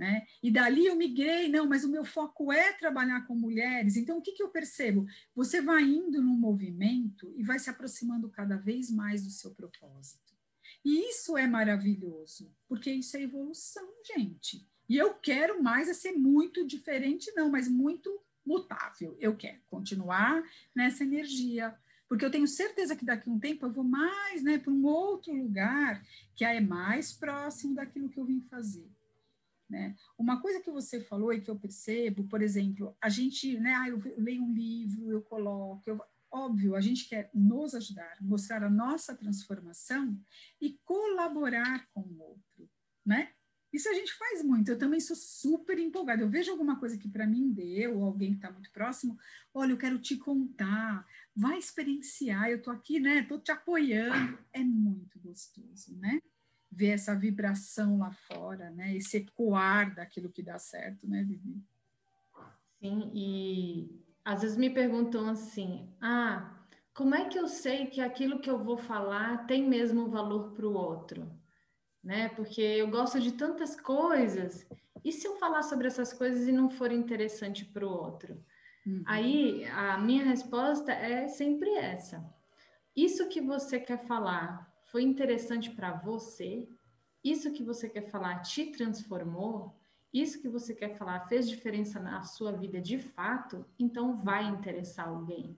Né? 0.01 0.27
E 0.43 0.51
dali 0.51 0.87
eu 0.87 0.97
migrei, 0.97 1.51
não, 1.51 1.67
mas 1.67 1.85
o 1.85 1.91
meu 1.91 2.07
foco 2.07 2.51
é 2.51 2.73
trabalhar 2.73 3.27
com 3.27 3.35
mulheres. 3.35 3.99
Então, 3.99 4.17
o 4.17 4.23
que, 4.23 4.33
que 4.33 4.43
eu 4.43 4.49
percebo? 4.49 5.05
Você 5.35 5.61
vai 5.61 5.83
indo 5.83 6.23
num 6.23 6.39
movimento 6.39 7.31
e 7.37 7.43
vai 7.43 7.59
se 7.59 7.69
aproximando 7.69 8.31
cada 8.31 8.57
vez 8.57 8.91
mais 8.91 9.23
do 9.23 9.31
seu 9.31 9.51
propósito. 9.51 10.35
E 10.83 11.11
isso 11.11 11.37
é 11.37 11.47
maravilhoso, 11.47 12.51
porque 12.67 12.91
isso 12.91 13.15
é 13.15 13.21
evolução, 13.21 13.87
gente. 14.17 14.67
E 14.89 14.97
eu 14.97 15.13
quero 15.13 15.63
mais 15.63 15.95
ser 15.99 16.13
muito 16.13 16.67
diferente, 16.67 17.31
não, 17.37 17.51
mas 17.51 17.69
muito 17.69 18.25
mutável. 18.43 19.15
Eu 19.21 19.37
quero 19.37 19.61
continuar 19.69 20.43
nessa 20.75 21.05
energia, 21.05 21.77
porque 22.09 22.25
eu 22.25 22.31
tenho 22.31 22.49
certeza 22.49 22.97
que 22.97 23.05
daqui 23.05 23.29
a 23.29 23.33
um 23.35 23.39
tempo 23.39 23.67
eu 23.67 23.71
vou 23.71 23.85
mais 23.85 24.43
né, 24.43 24.57
para 24.57 24.73
um 24.73 24.83
outro 24.87 25.35
lugar 25.35 26.03
que 26.35 26.43
é 26.43 26.59
mais 26.59 27.13
próximo 27.13 27.75
daquilo 27.75 28.09
que 28.09 28.19
eu 28.19 28.25
vim 28.25 28.41
fazer. 28.49 28.91
Né? 29.71 29.95
Uma 30.19 30.43
coisa 30.43 30.61
que 30.61 30.71
você 30.71 31.01
falou 31.01 31.33
e 31.33 31.41
que 31.41 31.49
eu 31.49 31.57
percebo, 31.57 32.25
por 32.25 32.43
exemplo, 32.43 32.97
a 33.01 33.09
gente, 33.09 33.57
né, 33.57 33.73
ah, 33.77 33.89
eu 33.89 34.03
leio 34.19 34.43
um 34.43 34.53
livro, 34.53 35.13
eu 35.13 35.23
coloco, 35.23 35.83
eu, 35.87 36.01
óbvio, 36.29 36.75
a 36.75 36.81
gente 36.81 37.09
quer 37.09 37.31
nos 37.33 37.73
ajudar, 37.75 38.17
mostrar 38.21 38.65
a 38.65 38.69
nossa 38.69 39.15
transformação 39.15 40.19
e 40.61 40.77
colaborar 40.85 41.89
com 41.95 42.01
o 42.01 42.21
outro, 42.21 42.69
né? 43.07 43.33
Isso 43.73 43.89
a 43.89 43.95
gente 43.95 44.13
faz 44.15 44.43
muito. 44.43 44.69
Eu 44.69 44.79
também 44.79 44.99
sou 44.99 45.15
super 45.15 45.79
empolgada. 45.79 46.23
Eu 46.23 46.29
vejo 46.29 46.51
alguma 46.51 46.81
coisa 46.81 46.99
que 46.99 47.09
para 47.09 47.25
mim 47.25 47.53
deu, 47.53 47.99
ou 47.99 48.05
alguém 48.05 48.31
que 48.31 48.39
está 48.39 48.51
muito 48.51 48.73
próximo, 48.73 49.17
olha, 49.55 49.73
eu 49.73 49.79
quero 49.79 49.97
te 50.01 50.17
contar, 50.17 51.07
vai 51.37 51.57
experienciar, 51.57 52.51
eu 52.51 52.57
estou 52.57 52.73
aqui, 52.73 52.99
né? 52.99 53.21
Estou 53.21 53.39
te 53.39 53.53
apoiando. 53.53 54.37
É 54.53 54.65
muito 54.65 55.21
gostoso, 55.21 55.97
né? 55.99 56.21
Ver 56.71 56.91
essa 56.91 57.15
vibração 57.15 57.99
lá 57.99 58.13
fora, 58.13 58.71
né? 58.71 58.95
Esse 58.97 59.19
ecoar 59.19 59.95
daquilo 59.95 60.31
que 60.31 60.43
dá 60.43 60.59
certo, 60.59 61.09
né, 61.09 61.23
Vivi? 61.25 61.61
Sim, 62.79 63.11
e 63.13 64.05
às 64.25 64.43
vezes 64.43 64.57
me 64.57 64.71
perguntam 64.71 65.29
assim: 65.29 65.89
ah, 66.01 66.57
como 66.95 67.15
é 67.15 67.29
que 67.29 67.39
eu 67.39 67.49
sei 67.49 67.87
que 67.87 68.01
aquilo 68.01 68.41
que 68.41 68.49
eu 68.49 68.63
vou 68.63 68.77
falar 68.77 69.47
tem 69.47 69.69
mesmo 69.69 70.09
valor 70.09 70.53
para 70.53 70.67
o 70.67 70.75
outro? 70.75 71.31
Né? 72.03 72.29
Porque 72.31 72.63
eu 72.63 72.89
gosto 72.89 73.21
de 73.21 73.33
tantas 73.33 73.79
coisas, 73.79 74.67
e 75.05 75.13
se 75.13 75.27
eu 75.27 75.37
falar 75.37 75.63
sobre 75.63 75.87
essas 75.87 76.13
coisas 76.13 76.47
e 76.47 76.53
não 76.53 76.71
for 76.71 76.93
interessante 76.93 77.65
para 77.65 77.87
o 77.87 77.91
outro? 77.91 78.43
Uhum. 78.87 79.03
Aí 79.07 79.65
a 79.67 79.99
minha 79.99 80.25
resposta 80.25 80.93
é 80.93 81.29
sempre 81.29 81.71
essa. 81.75 82.25
Isso 82.97 83.29
que 83.29 83.41
você 83.41 83.79
quer 83.79 84.07
falar 84.07 84.70
foi 84.91 85.03
interessante 85.03 85.71
para 85.71 85.93
você, 85.93 86.69
isso 87.23 87.53
que 87.53 87.63
você 87.63 87.89
quer 87.89 88.11
falar 88.11 88.41
te 88.41 88.67
transformou, 88.67 89.79
isso 90.13 90.41
que 90.41 90.49
você 90.49 90.75
quer 90.75 90.97
falar 90.97 91.29
fez 91.29 91.49
diferença 91.49 92.01
na 92.01 92.23
sua 92.23 92.53
vida 92.53 92.81
de 92.81 92.99
fato, 92.99 93.65
então 93.79 94.17
vai 94.17 94.47
interessar 94.49 95.09
alguém. 95.09 95.57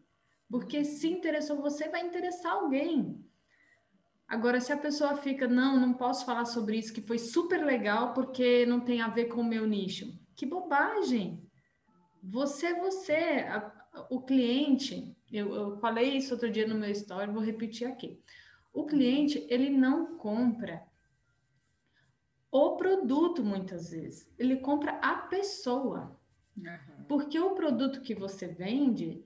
Porque 0.50 0.84
se 0.84 1.08
interessou 1.08 1.56
você, 1.62 1.88
vai 1.88 2.04
interessar 2.04 2.52
alguém. 2.52 3.24
Agora, 4.28 4.60
se 4.60 4.72
a 4.72 4.76
pessoa 4.76 5.16
fica, 5.16 5.48
não, 5.48 5.78
não 5.80 5.94
posso 5.94 6.26
falar 6.26 6.44
sobre 6.44 6.76
isso, 6.76 6.92
que 6.92 7.00
foi 7.00 7.18
super 7.18 7.64
legal 7.64 8.12
porque 8.12 8.66
não 8.66 8.80
tem 8.80 9.00
a 9.00 9.08
ver 9.08 9.26
com 9.26 9.40
o 9.40 9.44
meu 9.44 9.66
nicho. 9.66 10.18
Que 10.34 10.44
bobagem! 10.44 11.42
Você 12.22 12.66
é 12.66 12.80
você, 12.80 13.14
a, 13.48 14.06
o 14.10 14.20
cliente. 14.20 15.16
Eu, 15.30 15.54
eu 15.54 15.76
falei 15.78 16.16
isso 16.16 16.34
outro 16.34 16.50
dia 16.50 16.66
no 16.66 16.74
meu 16.74 16.90
story, 16.90 17.30
vou 17.30 17.42
repetir 17.42 17.86
aqui. 17.86 18.20
O 18.72 18.86
cliente, 18.86 19.46
ele 19.50 19.70
não 19.70 20.16
compra 20.16 20.82
o 22.50 22.76
produto 22.76 23.42
muitas 23.42 23.90
vezes, 23.90 24.30
ele 24.38 24.56
compra 24.56 24.92
a 25.02 25.16
pessoa. 25.16 26.20
Uhum. 26.54 27.04
Porque 27.08 27.40
o 27.40 27.54
produto 27.54 28.02
que 28.02 28.14
você 28.14 28.46
vende, 28.46 29.24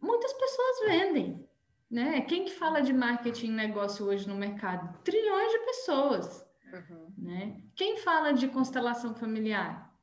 muitas 0.00 0.34
pessoas 0.34 0.80
vendem. 0.86 1.48
Né? 1.90 2.20
Quem 2.22 2.44
que 2.44 2.52
fala 2.52 2.80
de 2.80 2.92
marketing 2.92 3.46
e 3.46 3.52
negócio 3.52 4.04
hoje 4.04 4.28
no 4.28 4.34
mercado? 4.34 4.98
Trilhões 5.02 5.50
de 5.50 5.58
pessoas. 5.60 6.46
Uhum. 6.72 7.12
Né? 7.16 7.62
Quem 7.74 7.96
fala 7.98 8.32
de 8.32 8.48
constelação 8.48 9.14
familiar? 9.14 9.94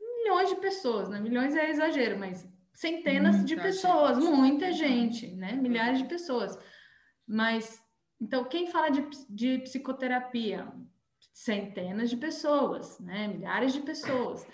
Milhões 0.00 0.48
de 0.48 0.56
pessoas, 0.56 1.08
né? 1.10 1.20
Milhões 1.20 1.54
é 1.56 1.68
exagero, 1.68 2.18
mas 2.18 2.48
centenas 2.72 3.36
muita 3.36 3.48
de 3.48 3.56
pessoas, 3.56 4.16
gente. 4.18 4.30
muita 4.30 4.72
gente, 4.72 5.34
né? 5.34 5.52
Milhares 5.52 5.98
de 5.98 6.04
pessoas. 6.04 6.56
Mas 7.26 7.81
então, 8.22 8.44
quem 8.44 8.68
fala 8.68 8.88
de, 8.88 9.04
de 9.28 9.58
psicoterapia? 9.58 10.72
Centenas 11.32 12.08
de 12.08 12.16
pessoas, 12.16 13.00
né? 13.00 13.26
milhares 13.26 13.72
de 13.72 13.80
pessoas. 13.80 14.46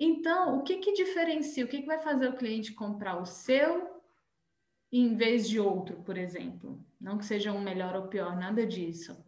Então, 0.00 0.56
o 0.56 0.62
que, 0.62 0.78
que 0.78 0.94
diferencia? 0.94 1.66
O 1.66 1.68
que, 1.68 1.82
que 1.82 1.86
vai 1.86 2.00
fazer 2.00 2.30
o 2.30 2.36
cliente 2.36 2.72
comprar 2.72 3.20
o 3.20 3.26
seu 3.26 4.00
em 4.90 5.14
vez 5.14 5.46
de 5.46 5.60
outro, 5.60 6.02
por 6.02 6.16
exemplo? 6.16 6.82
Não 6.98 7.18
que 7.18 7.26
seja 7.26 7.52
um 7.52 7.60
melhor 7.60 7.94
ou 7.94 8.08
pior, 8.08 8.34
nada 8.34 8.66
disso. 8.66 9.22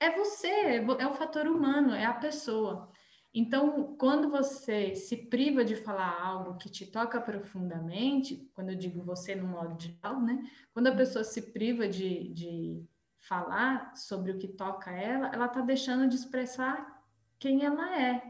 É 0.00 0.10
você, 0.10 0.48
é, 0.48 1.06
o 1.06 1.14
fator 1.14 1.46
humano, 1.46 1.92
é 1.92 2.06
a 2.06 2.14
pessoa. 2.14 2.90
Então, 3.38 3.94
quando 3.98 4.30
você 4.30 4.94
se 4.94 5.14
priva 5.14 5.62
de 5.62 5.76
falar 5.76 6.18
algo 6.22 6.56
que 6.56 6.70
te 6.70 6.86
toca 6.86 7.20
profundamente, 7.20 8.50
quando 8.54 8.70
eu 8.70 8.76
digo 8.76 9.02
você 9.02 9.34
no 9.34 9.46
modo 9.46 9.78
geral, 9.78 10.22
né? 10.22 10.42
Quando 10.72 10.86
a 10.86 10.96
pessoa 10.96 11.22
se 11.22 11.52
priva 11.52 11.86
de, 11.86 12.32
de 12.32 12.82
falar 13.18 13.94
sobre 13.94 14.32
o 14.32 14.38
que 14.38 14.48
toca 14.48 14.90
ela, 14.90 15.30
ela 15.34 15.44
está 15.44 15.60
deixando 15.60 16.08
de 16.08 16.16
expressar 16.16 17.04
quem 17.38 17.62
ela 17.62 18.00
é. 18.00 18.22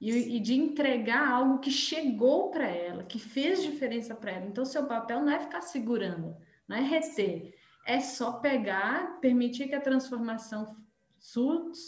E, 0.00 0.10
e 0.10 0.40
de 0.40 0.54
entregar 0.54 1.28
algo 1.28 1.60
que 1.60 1.70
chegou 1.70 2.50
para 2.50 2.66
ela, 2.66 3.04
que 3.04 3.20
fez 3.20 3.62
diferença 3.62 4.12
para 4.12 4.32
ela. 4.32 4.46
Então, 4.46 4.64
seu 4.64 4.86
papel 4.86 5.20
não 5.20 5.30
é 5.30 5.38
ficar 5.38 5.60
segurando, 5.60 6.36
não 6.66 6.76
é 6.76 6.80
reter, 6.80 7.54
é 7.86 8.00
só 8.00 8.40
pegar, 8.40 9.20
permitir 9.20 9.68
que 9.68 9.74
a 9.76 9.80
transformação 9.80 10.76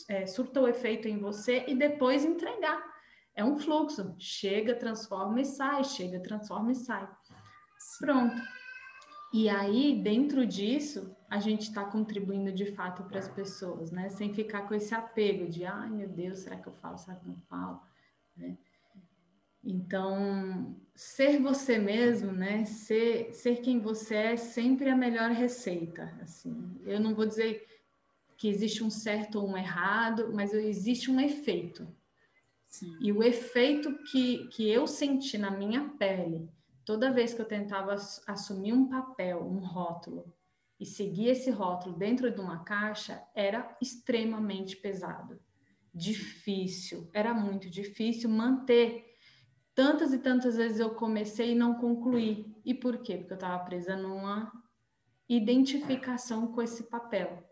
é, 0.08 0.26
surta 0.26 0.60
o 0.60 0.68
efeito 0.68 1.08
em 1.08 1.18
você 1.18 1.64
e 1.66 1.74
depois 1.74 2.24
entregar. 2.24 2.82
É 3.34 3.44
um 3.44 3.58
fluxo. 3.58 4.14
Chega, 4.18 4.74
transforma 4.74 5.40
e 5.40 5.44
sai, 5.44 5.82
chega, 5.84 6.20
transforma 6.20 6.72
e 6.72 6.74
sai. 6.76 7.08
Pronto. 7.98 8.40
E 9.32 9.48
aí, 9.48 10.00
dentro 10.00 10.46
disso, 10.46 11.16
a 11.28 11.40
gente 11.40 11.62
está 11.62 11.84
contribuindo 11.84 12.52
de 12.52 12.66
fato 12.66 13.02
para 13.02 13.18
as 13.18 13.28
pessoas, 13.28 13.90
né? 13.90 14.08
Sem 14.08 14.32
ficar 14.32 14.68
com 14.68 14.74
esse 14.74 14.94
apego 14.94 15.48
de, 15.48 15.64
ai 15.64 15.90
meu 15.90 16.08
Deus, 16.08 16.38
será 16.38 16.56
que 16.56 16.68
eu 16.68 16.72
falo, 16.72 16.96
será 16.96 17.16
que 17.16 17.26
eu 17.26 17.32
não 17.32 17.40
falo? 17.48 17.82
Né? 18.36 18.56
Então, 19.64 20.76
ser 20.94 21.40
você 21.40 21.78
mesmo, 21.78 22.30
né? 22.30 22.64
Ser, 22.64 23.32
ser 23.32 23.56
quem 23.56 23.80
você 23.80 24.14
é 24.14 24.36
sempre 24.36 24.88
a 24.88 24.96
melhor 24.96 25.30
receita. 25.30 26.14
Assim, 26.22 26.80
eu 26.84 27.00
não 27.00 27.12
vou 27.12 27.26
dizer 27.26 27.66
que 28.36 28.48
existe 28.48 28.82
um 28.82 28.90
certo 28.90 29.40
ou 29.40 29.48
um 29.48 29.56
errado, 29.56 30.32
mas 30.32 30.52
existe 30.52 31.10
um 31.10 31.20
efeito. 31.20 31.86
Sim. 32.68 32.96
E 33.00 33.12
o 33.12 33.22
efeito 33.22 33.96
que, 34.10 34.48
que 34.48 34.68
eu 34.68 34.86
senti 34.86 35.38
na 35.38 35.50
minha 35.50 35.90
pele, 35.90 36.48
toda 36.84 37.12
vez 37.12 37.32
que 37.32 37.40
eu 37.40 37.46
tentava 37.46 37.94
assumir 38.26 38.72
um 38.72 38.88
papel, 38.88 39.42
um 39.42 39.58
rótulo, 39.58 40.34
e 40.78 40.84
seguir 40.84 41.28
esse 41.28 41.50
rótulo 41.50 41.96
dentro 41.96 42.30
de 42.30 42.40
uma 42.40 42.64
caixa, 42.64 43.22
era 43.34 43.76
extremamente 43.80 44.76
pesado. 44.76 45.40
Difícil, 45.94 47.08
era 47.12 47.32
muito 47.32 47.70
difícil 47.70 48.28
manter. 48.28 49.04
Tantas 49.72 50.12
e 50.12 50.18
tantas 50.18 50.56
vezes 50.56 50.80
eu 50.80 50.90
comecei 50.90 51.52
e 51.52 51.54
não 51.54 51.74
concluí. 51.74 52.52
E 52.64 52.74
por 52.74 52.98
quê? 52.98 53.16
Porque 53.16 53.32
eu 53.32 53.36
estava 53.36 53.64
presa 53.64 53.96
numa 53.96 54.52
identificação 55.28 56.48
com 56.48 56.60
esse 56.60 56.84
papel. 56.84 57.42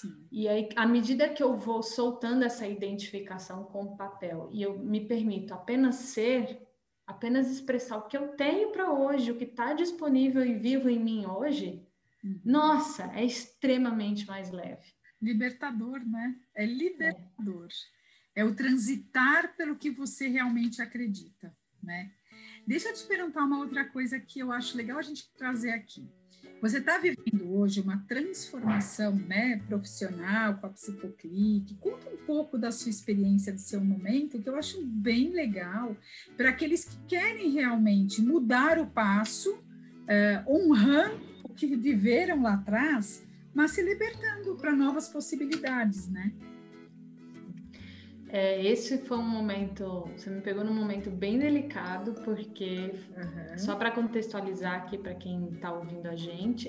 Sim. 0.00 0.28
E 0.30 0.46
aí, 0.46 0.68
à 0.76 0.86
medida 0.86 1.28
que 1.28 1.42
eu 1.42 1.56
vou 1.56 1.82
soltando 1.82 2.44
essa 2.44 2.66
identificação 2.66 3.64
com 3.64 3.84
o 3.84 3.96
papel 3.96 4.48
e 4.52 4.62
eu 4.62 4.78
me 4.78 5.00
permito 5.06 5.52
apenas 5.52 5.96
ser, 5.96 6.60
apenas 7.06 7.50
expressar 7.50 7.96
o 7.96 8.06
que 8.06 8.16
eu 8.16 8.28
tenho 8.28 8.70
para 8.70 8.92
hoje, 8.92 9.32
o 9.32 9.36
que 9.36 9.44
está 9.44 9.72
disponível 9.72 10.44
e 10.44 10.54
vivo 10.54 10.88
em 10.88 11.02
mim 11.02 11.26
hoje, 11.26 11.84
uhum. 12.22 12.40
nossa, 12.44 13.10
é 13.14 13.24
extremamente 13.24 14.26
mais 14.26 14.50
leve. 14.50 14.86
Libertador, 15.20 15.98
né? 16.06 16.36
É 16.54 16.64
libertador. 16.64 17.68
É. 18.36 18.42
é 18.42 18.44
o 18.44 18.54
transitar 18.54 19.56
pelo 19.56 19.76
que 19.76 19.90
você 19.90 20.28
realmente 20.28 20.80
acredita, 20.80 21.52
né? 21.82 22.12
Deixa 22.64 22.90
eu 22.90 22.94
te 22.94 23.04
perguntar 23.06 23.44
uma 23.44 23.58
outra 23.58 23.84
coisa 23.84 24.20
que 24.20 24.38
eu 24.38 24.52
acho 24.52 24.76
legal 24.76 24.98
a 24.98 25.02
gente 25.02 25.28
trazer 25.34 25.70
aqui. 25.70 26.08
Você 26.60 26.78
está 26.78 26.98
vivendo 26.98 27.54
hoje 27.54 27.80
uma 27.80 27.98
transformação 28.08 29.14
né, 29.14 29.62
profissional 29.68 30.54
com 30.56 30.66
a 30.66 30.70
Psicoclique. 30.70 31.76
Conta 31.76 32.10
um 32.10 32.16
pouco 32.16 32.58
da 32.58 32.72
sua 32.72 32.90
experiência, 32.90 33.52
do 33.52 33.60
seu 33.60 33.80
momento, 33.80 34.40
que 34.40 34.48
eu 34.48 34.56
acho 34.56 34.84
bem 34.84 35.30
legal, 35.30 35.96
para 36.36 36.48
aqueles 36.48 36.84
que 36.84 36.96
querem 37.06 37.50
realmente 37.50 38.20
mudar 38.20 38.80
o 38.80 38.86
passo, 38.88 39.54
uh, 39.54 40.52
honrando 40.52 41.20
o 41.44 41.54
que 41.54 41.76
viveram 41.76 42.42
lá 42.42 42.54
atrás, 42.54 43.24
mas 43.54 43.70
se 43.70 43.82
libertando 43.82 44.56
para 44.56 44.74
novas 44.74 45.08
possibilidades, 45.08 46.08
né? 46.08 46.32
É, 48.30 48.62
esse 48.64 48.98
foi 48.98 49.16
um 49.16 49.28
momento, 49.28 50.04
você 50.16 50.28
me 50.28 50.40
pegou 50.40 50.62
num 50.62 50.74
momento 50.74 51.10
bem 51.10 51.38
delicado, 51.38 52.12
porque, 52.24 52.92
uhum. 53.16 53.58
só 53.58 53.74
para 53.74 53.90
contextualizar 53.90 54.74
aqui 54.74 54.98
para 54.98 55.14
quem 55.14 55.48
está 55.48 55.72
ouvindo 55.72 56.06
a 56.06 56.14
gente, 56.14 56.68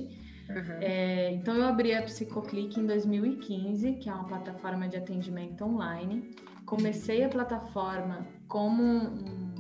uhum. 0.50 0.78
é, 0.80 1.32
então 1.32 1.56
eu 1.56 1.66
abri 1.66 1.94
a 1.94 2.02
Psicoclick 2.02 2.80
em 2.80 2.86
2015, 2.86 3.94
que 3.94 4.10
é 4.10 4.14
uma 4.14 4.26
plataforma 4.26 4.88
de 4.88 4.96
atendimento 4.96 5.66
online. 5.66 6.32
Comecei 6.66 7.24
a 7.24 7.30
plataforma 7.30 8.26
como 8.48 8.82
um, 8.82 9.54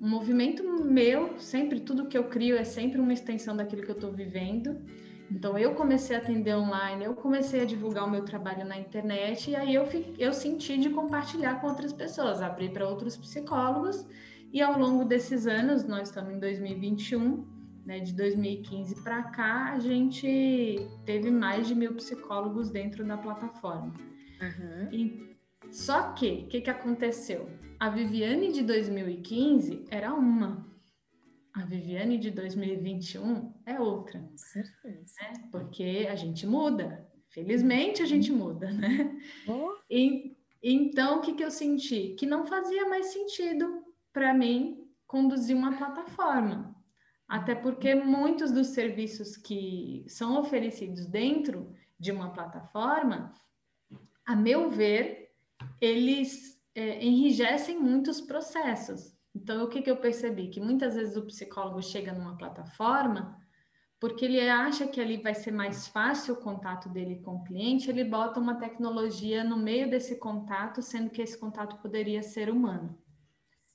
um 0.00 0.08
movimento 0.08 0.62
meu, 0.82 1.38
sempre 1.38 1.80
tudo 1.80 2.06
que 2.06 2.16
eu 2.16 2.24
crio 2.24 2.56
é 2.56 2.64
sempre 2.64 3.00
uma 3.00 3.12
extensão 3.12 3.54
daquilo 3.54 3.82
que 3.82 3.90
eu 3.90 3.96
estou 3.96 4.12
vivendo. 4.12 4.80
Então 5.30 5.58
eu 5.58 5.74
comecei 5.74 6.16
a 6.16 6.18
atender 6.18 6.56
online, 6.56 7.04
eu 7.04 7.14
comecei 7.14 7.60
a 7.60 7.64
divulgar 7.64 8.06
o 8.06 8.10
meu 8.10 8.24
trabalho 8.24 8.64
na 8.64 8.78
internet 8.78 9.50
e 9.50 9.56
aí 9.56 9.74
eu, 9.74 9.86
eu 10.18 10.32
senti 10.32 10.78
de 10.78 10.90
compartilhar 10.90 11.60
com 11.60 11.66
outras 11.66 11.92
pessoas, 11.92 12.40
abrir 12.40 12.70
para 12.70 12.88
outros 12.88 13.16
psicólogos 13.16 14.06
e 14.52 14.62
ao 14.62 14.78
longo 14.78 15.04
desses 15.04 15.46
anos, 15.46 15.84
nós 15.84 16.08
estamos 16.08 16.32
em 16.32 16.38
2021, 16.38 17.46
né, 17.84 18.00
de 18.00 18.14
2015 18.14 19.02
para 19.02 19.22
cá, 19.24 19.72
a 19.72 19.78
gente 19.78 20.88
teve 21.04 21.30
mais 21.30 21.68
de 21.68 21.74
mil 21.74 21.94
psicólogos 21.94 22.70
dentro 22.70 23.04
da 23.04 23.18
plataforma. 23.18 23.92
Uhum. 24.40 24.88
E, 24.90 25.36
só 25.70 26.12
que, 26.12 26.44
o 26.44 26.48
que, 26.48 26.62
que 26.62 26.70
aconteceu? 26.70 27.48
A 27.78 27.90
Viviane 27.90 28.52
de 28.52 28.62
2015 28.62 29.84
era 29.90 30.14
uma, 30.14 30.66
a 31.58 31.64
Viviane 31.64 32.18
de 32.18 32.30
2021 32.30 33.52
é 33.66 33.80
outra. 33.80 34.20
Com 34.20 34.36
certeza. 34.36 35.14
Né? 35.20 35.48
Porque 35.50 36.06
a 36.08 36.14
gente 36.14 36.46
muda. 36.46 37.06
Felizmente 37.30 38.00
a 38.00 38.06
gente 38.06 38.30
muda, 38.32 38.70
né? 38.72 39.18
Oh. 39.48 39.74
E, 39.90 40.36
então, 40.62 41.18
o 41.18 41.20
que, 41.20 41.34
que 41.34 41.44
eu 41.44 41.50
senti? 41.50 42.14
Que 42.16 42.26
não 42.26 42.46
fazia 42.46 42.88
mais 42.88 43.06
sentido 43.06 43.82
para 44.12 44.32
mim 44.32 44.88
conduzir 45.06 45.56
uma 45.56 45.76
plataforma. 45.76 46.76
Até 47.26 47.54
porque 47.54 47.94
muitos 47.94 48.52
dos 48.52 48.68
serviços 48.68 49.36
que 49.36 50.04
são 50.08 50.38
oferecidos 50.40 51.06
dentro 51.06 51.74
de 51.98 52.12
uma 52.12 52.30
plataforma, 52.32 53.34
a 54.24 54.36
meu 54.36 54.70
ver, 54.70 55.32
eles 55.80 56.58
é, 56.74 57.04
enrijecem 57.04 57.78
muitos 57.78 58.20
processos. 58.20 59.17
Então, 59.38 59.64
o 59.64 59.68
que, 59.68 59.82
que 59.82 59.90
eu 59.90 59.96
percebi? 59.96 60.48
Que 60.48 60.60
muitas 60.60 60.96
vezes 60.96 61.16
o 61.16 61.22
psicólogo 61.22 61.80
chega 61.80 62.12
numa 62.12 62.36
plataforma 62.36 63.38
porque 64.00 64.24
ele 64.24 64.40
acha 64.48 64.86
que 64.86 65.00
ali 65.00 65.16
vai 65.16 65.34
ser 65.34 65.50
mais 65.50 65.88
fácil 65.88 66.34
o 66.34 66.40
contato 66.40 66.88
dele 66.88 67.16
com 67.16 67.36
o 67.36 67.44
cliente, 67.44 67.90
ele 67.90 68.04
bota 68.04 68.38
uma 68.38 68.54
tecnologia 68.54 69.42
no 69.42 69.56
meio 69.56 69.90
desse 69.90 70.16
contato, 70.16 70.80
sendo 70.82 71.10
que 71.10 71.20
esse 71.20 71.36
contato 71.36 71.80
poderia 71.82 72.22
ser 72.22 72.48
humano. 72.48 72.96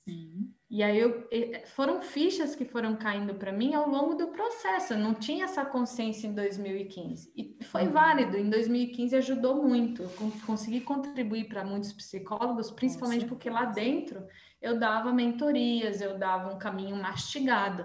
Sim. 0.08 0.50
E 0.70 0.82
aí 0.82 0.98
eu, 0.98 1.28
foram 1.66 2.02
fichas 2.02 2.54
que 2.54 2.64
foram 2.64 2.96
caindo 2.96 3.34
para 3.34 3.52
mim 3.52 3.74
ao 3.74 3.88
longo 3.88 4.14
do 4.14 4.28
processo. 4.28 4.94
Eu 4.94 4.98
não 4.98 5.14
tinha 5.14 5.44
essa 5.44 5.64
consciência 5.64 6.26
em 6.26 6.34
2015 6.34 7.32
e 7.36 7.56
foi 7.64 7.86
válido. 7.86 8.36
Em 8.36 8.50
2015 8.50 9.16
ajudou 9.16 9.62
muito. 9.62 10.02
Eu 10.02 10.10
consegui 10.44 10.80
contribuir 10.80 11.48
para 11.48 11.64
muitos 11.64 11.92
psicólogos, 11.92 12.70
principalmente 12.70 13.24
porque 13.26 13.48
lá 13.48 13.66
dentro 13.66 14.26
eu 14.64 14.78
dava 14.78 15.12
mentorias, 15.12 16.00
eu 16.00 16.18
dava 16.18 16.54
um 16.54 16.58
caminho 16.58 16.96
mastigado. 16.96 17.82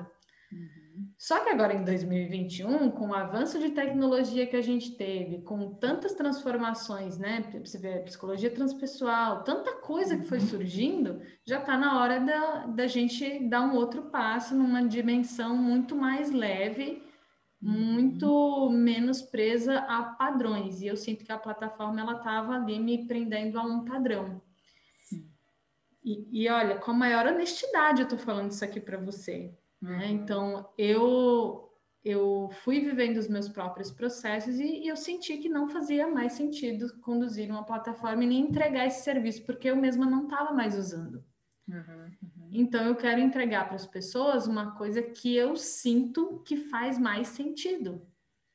Uhum. 0.49 1.11
Só 1.17 1.43
que 1.43 1.49
agora 1.49 1.73
em 1.73 1.83
2021, 1.83 2.89
com 2.91 3.09
o 3.09 3.13
avanço 3.13 3.59
de 3.59 3.71
tecnologia 3.71 4.47
que 4.47 4.55
a 4.55 4.61
gente 4.61 4.95
teve, 4.95 5.41
com 5.41 5.73
tantas 5.75 6.13
transformações, 6.13 7.17
né? 7.17 7.43
Você 7.63 7.77
vê 7.77 7.99
psicologia 7.99 8.49
transpessoal, 8.49 9.43
tanta 9.43 9.73
coisa 9.81 10.17
que 10.17 10.23
foi 10.23 10.39
uhum. 10.39 10.47
surgindo, 10.47 11.21
já 11.45 11.59
está 11.59 11.77
na 11.77 11.99
hora 11.99 12.21
da, 12.21 12.67
da 12.67 12.87
gente 12.87 13.39
dar 13.49 13.61
um 13.61 13.75
outro 13.75 14.03
passo 14.03 14.55
numa 14.55 14.87
dimensão 14.87 15.57
muito 15.57 15.97
mais 15.97 16.31
leve, 16.31 17.03
uhum. 17.61 17.71
muito 17.71 18.69
menos 18.71 19.21
presa 19.21 19.79
a 19.79 20.03
padrões. 20.03 20.81
E 20.81 20.87
eu 20.87 20.95
sinto 20.95 21.25
que 21.25 21.31
a 21.33 21.37
plataforma 21.37 21.99
ela 21.99 22.13
estava 22.13 22.53
ali 22.53 22.79
me 22.79 23.05
prendendo 23.05 23.59
a 23.59 23.63
um 23.63 23.83
padrão. 23.83 24.41
E, 26.03 26.43
e 26.43 26.49
olha, 26.49 26.77
com 26.77 26.91
a 26.91 26.93
maior 26.93 27.25
honestidade 27.27 28.01
eu 28.01 28.03
estou 28.03 28.17
falando 28.17 28.51
isso 28.51 28.63
aqui 28.63 28.79
para 28.79 28.97
você. 28.97 29.53
Né? 29.81 29.97
Uhum. 29.97 30.11
Então, 30.11 30.69
eu 30.77 31.65
eu 32.01 32.49
fui 32.63 32.79
vivendo 32.79 33.17
os 33.17 33.27
meus 33.27 33.49
próprios 33.49 33.91
processos 33.91 34.57
e, 34.57 34.83
e, 34.83 34.87
eu 34.87 34.95
senti 34.95 35.37
que 35.37 35.49
não 35.49 35.67
fazia 35.67 36.07
mais 36.07 36.31
sentido 36.31 36.97
conduzir 37.01 37.51
uma 37.51 37.65
plataforma 37.65 38.23
e 38.23 38.27
nem 38.27 38.39
entregar 38.39 38.87
esse 38.87 39.03
serviço, 39.03 39.45
porque 39.45 39.69
eu 39.69 39.75
mesma 39.75 40.05
não 40.05 40.23
estava 40.23 40.53
mais 40.53 40.77
usando. 40.77 41.21
Uhum, 41.67 42.11
uhum. 42.23 42.49
Então, 42.53 42.85
eu 42.85 42.95
quero 42.95 43.19
entregar 43.19 43.65
para 43.65 43.75
as 43.75 43.85
pessoas 43.85 44.47
uma 44.47 44.77
coisa 44.77 45.01
que 45.03 45.35
eu 45.35 45.57
sinto 45.57 46.41
que 46.45 46.55
faz 46.55 46.97
mais 46.97 47.27
sentido 47.27 48.08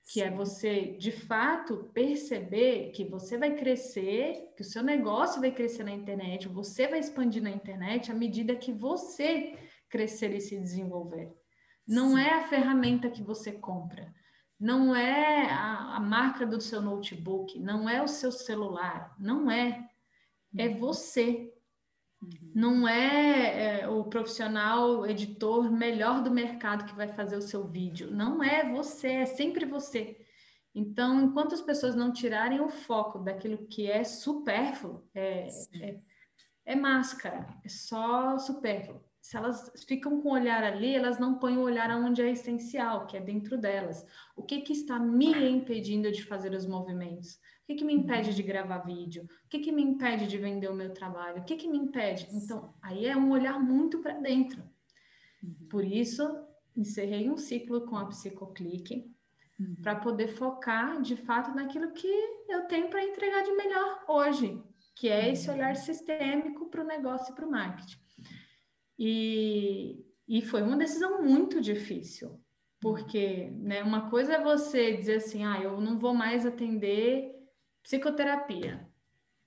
que 0.06 0.22
é 0.22 0.30
você 0.30 0.96
de 0.98 1.10
fato 1.10 1.90
perceber 1.94 2.90
que 2.90 3.04
você 3.04 3.38
vai 3.38 3.54
crescer, 3.54 4.52
que 4.54 4.62
o 4.62 4.64
seu 4.64 4.82
negócio 4.82 5.40
vai 5.40 5.50
crescer 5.50 5.84
na 5.84 5.92
internet, 5.92 6.46
você 6.46 6.86
vai 6.86 6.98
expandir 6.98 7.42
na 7.42 7.50
internet 7.50 8.10
à 8.10 8.14
medida 8.14 8.54
que 8.54 8.72
você 8.72 9.56
crescer 9.88 10.34
e 10.34 10.40
se 10.40 10.58
desenvolver. 10.58 11.32
Não 11.86 12.16
Sim. 12.16 12.22
é 12.22 12.34
a 12.34 12.48
ferramenta 12.48 13.10
que 13.10 13.22
você 13.22 13.52
compra, 13.52 14.12
não 14.58 14.94
é 14.94 15.46
a, 15.50 15.96
a, 15.96 16.00
marca 16.00 16.46
do 16.46 16.60
seu 16.60 16.80
notebook, 16.80 17.58
não 17.58 17.88
é 17.88 18.02
o 18.02 18.08
seu 18.08 18.30
celular, 18.30 19.14
não 19.18 19.50
é. 19.50 19.86
É 20.56 20.68
uhum. 20.68 20.78
você. 20.78 21.52
Uhum. 22.24 22.52
Não 22.54 22.88
é, 22.88 23.80
é, 23.80 23.88
o 23.88 24.04
profissional 24.04 25.06
editor 25.06 25.70
melhor 25.70 26.22
do 26.22 26.30
mercado 26.30 26.84
que 26.84 26.94
vai 26.94 27.08
fazer 27.08 27.36
o 27.36 27.42
seu 27.42 27.66
vídeo. 27.66 28.10
Não 28.10 28.42
é 28.42 28.70
você, 28.70 29.08
é 29.08 29.26
sempre 29.26 29.64
você. 29.64 30.18
Então, 30.74 31.20
enquanto 31.22 31.54
as 31.54 31.60
pessoas 31.60 31.94
não 31.94 32.12
tirarem 32.12 32.60
o 32.60 32.68
foco 32.68 33.18
daquilo 33.20 33.66
que 33.66 33.88
é 33.88 34.02
supérfluo, 34.02 35.06
é, 35.14 35.46
é, 35.80 36.00
é, 36.64 36.76
máscara, 36.76 37.46
é 37.64 37.68
só 37.68 38.36
supérfluo. 38.38 39.00
Se 39.20 39.36
elas 39.36 39.72
ficam 39.86 40.20
com 40.20 40.30
o 40.30 40.32
olhar 40.32 40.62
ali, 40.64 40.94
elas 40.94 41.18
não 41.18 41.38
põem 41.38 41.56
o 41.56 41.62
olhar 41.62 41.90
onde 41.90 42.20
é 42.20 42.30
essencial, 42.30 43.06
que 43.06 43.16
é 43.16 43.20
dentro 43.20 43.56
delas. 43.56 44.04
O 44.36 44.42
que, 44.42 44.60
que 44.60 44.72
está 44.72 44.98
me 44.98 45.32
impedindo 45.48 46.10
de 46.10 46.24
fazer 46.24 46.52
os 46.52 46.66
movimentos? 46.66 47.38
O 47.64 47.66
que, 47.66 47.76
que 47.76 47.84
me 47.84 47.94
impede 47.94 48.34
de 48.34 48.42
gravar 48.42 48.78
vídeo? 48.80 49.24
O 49.46 49.48
que, 49.48 49.58
que 49.58 49.72
me 49.72 49.82
impede 49.82 50.26
de 50.26 50.36
vender 50.36 50.68
o 50.68 50.74
meu 50.74 50.92
trabalho? 50.92 51.40
O 51.40 51.44
que, 51.44 51.56
que 51.56 51.66
me 51.66 51.78
impede? 51.78 52.28
Então, 52.30 52.74
aí 52.82 53.06
é 53.06 53.16
um 53.16 53.30
olhar 53.30 53.58
muito 53.58 54.00
para 54.00 54.12
dentro. 54.20 54.62
Uhum. 55.42 55.66
Por 55.70 55.82
isso, 55.82 56.22
encerrei 56.76 57.30
um 57.30 57.38
ciclo 57.38 57.86
com 57.86 57.96
a 57.96 58.04
Psicoclique, 58.04 59.10
uhum. 59.58 59.76
para 59.82 59.96
poder 59.96 60.28
focar 60.28 61.00
de 61.00 61.16
fato 61.16 61.54
naquilo 61.54 61.92
que 61.92 62.06
eu 62.50 62.66
tenho 62.66 62.90
para 62.90 63.02
entregar 63.02 63.42
de 63.42 63.52
melhor 63.52 64.04
hoje, 64.08 64.62
que 64.94 65.08
é 65.08 65.32
esse 65.32 65.50
olhar 65.50 65.74
uhum. 65.74 65.80
sistêmico 65.80 66.68
para 66.68 66.84
o 66.84 66.86
negócio 66.86 67.32
e 67.32 67.34
para 67.34 67.46
o 67.46 67.50
marketing. 67.50 67.96
E, 68.98 70.04
e 70.28 70.42
foi 70.42 70.60
uma 70.60 70.76
decisão 70.76 71.22
muito 71.22 71.62
difícil, 71.62 72.38
porque 72.78 73.50
né, 73.52 73.82
uma 73.82 74.10
coisa 74.10 74.34
é 74.34 74.42
você 74.42 74.94
dizer 74.94 75.16
assim, 75.16 75.46
ah, 75.46 75.62
eu 75.62 75.80
não 75.80 75.96
vou 75.96 76.12
mais 76.12 76.44
atender 76.44 77.32
Psicoterapia. 77.84 78.88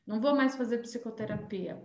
Não 0.05 0.21
vou 0.21 0.35
mais 0.35 0.55
fazer 0.55 0.77
psicoterapia. 0.77 1.83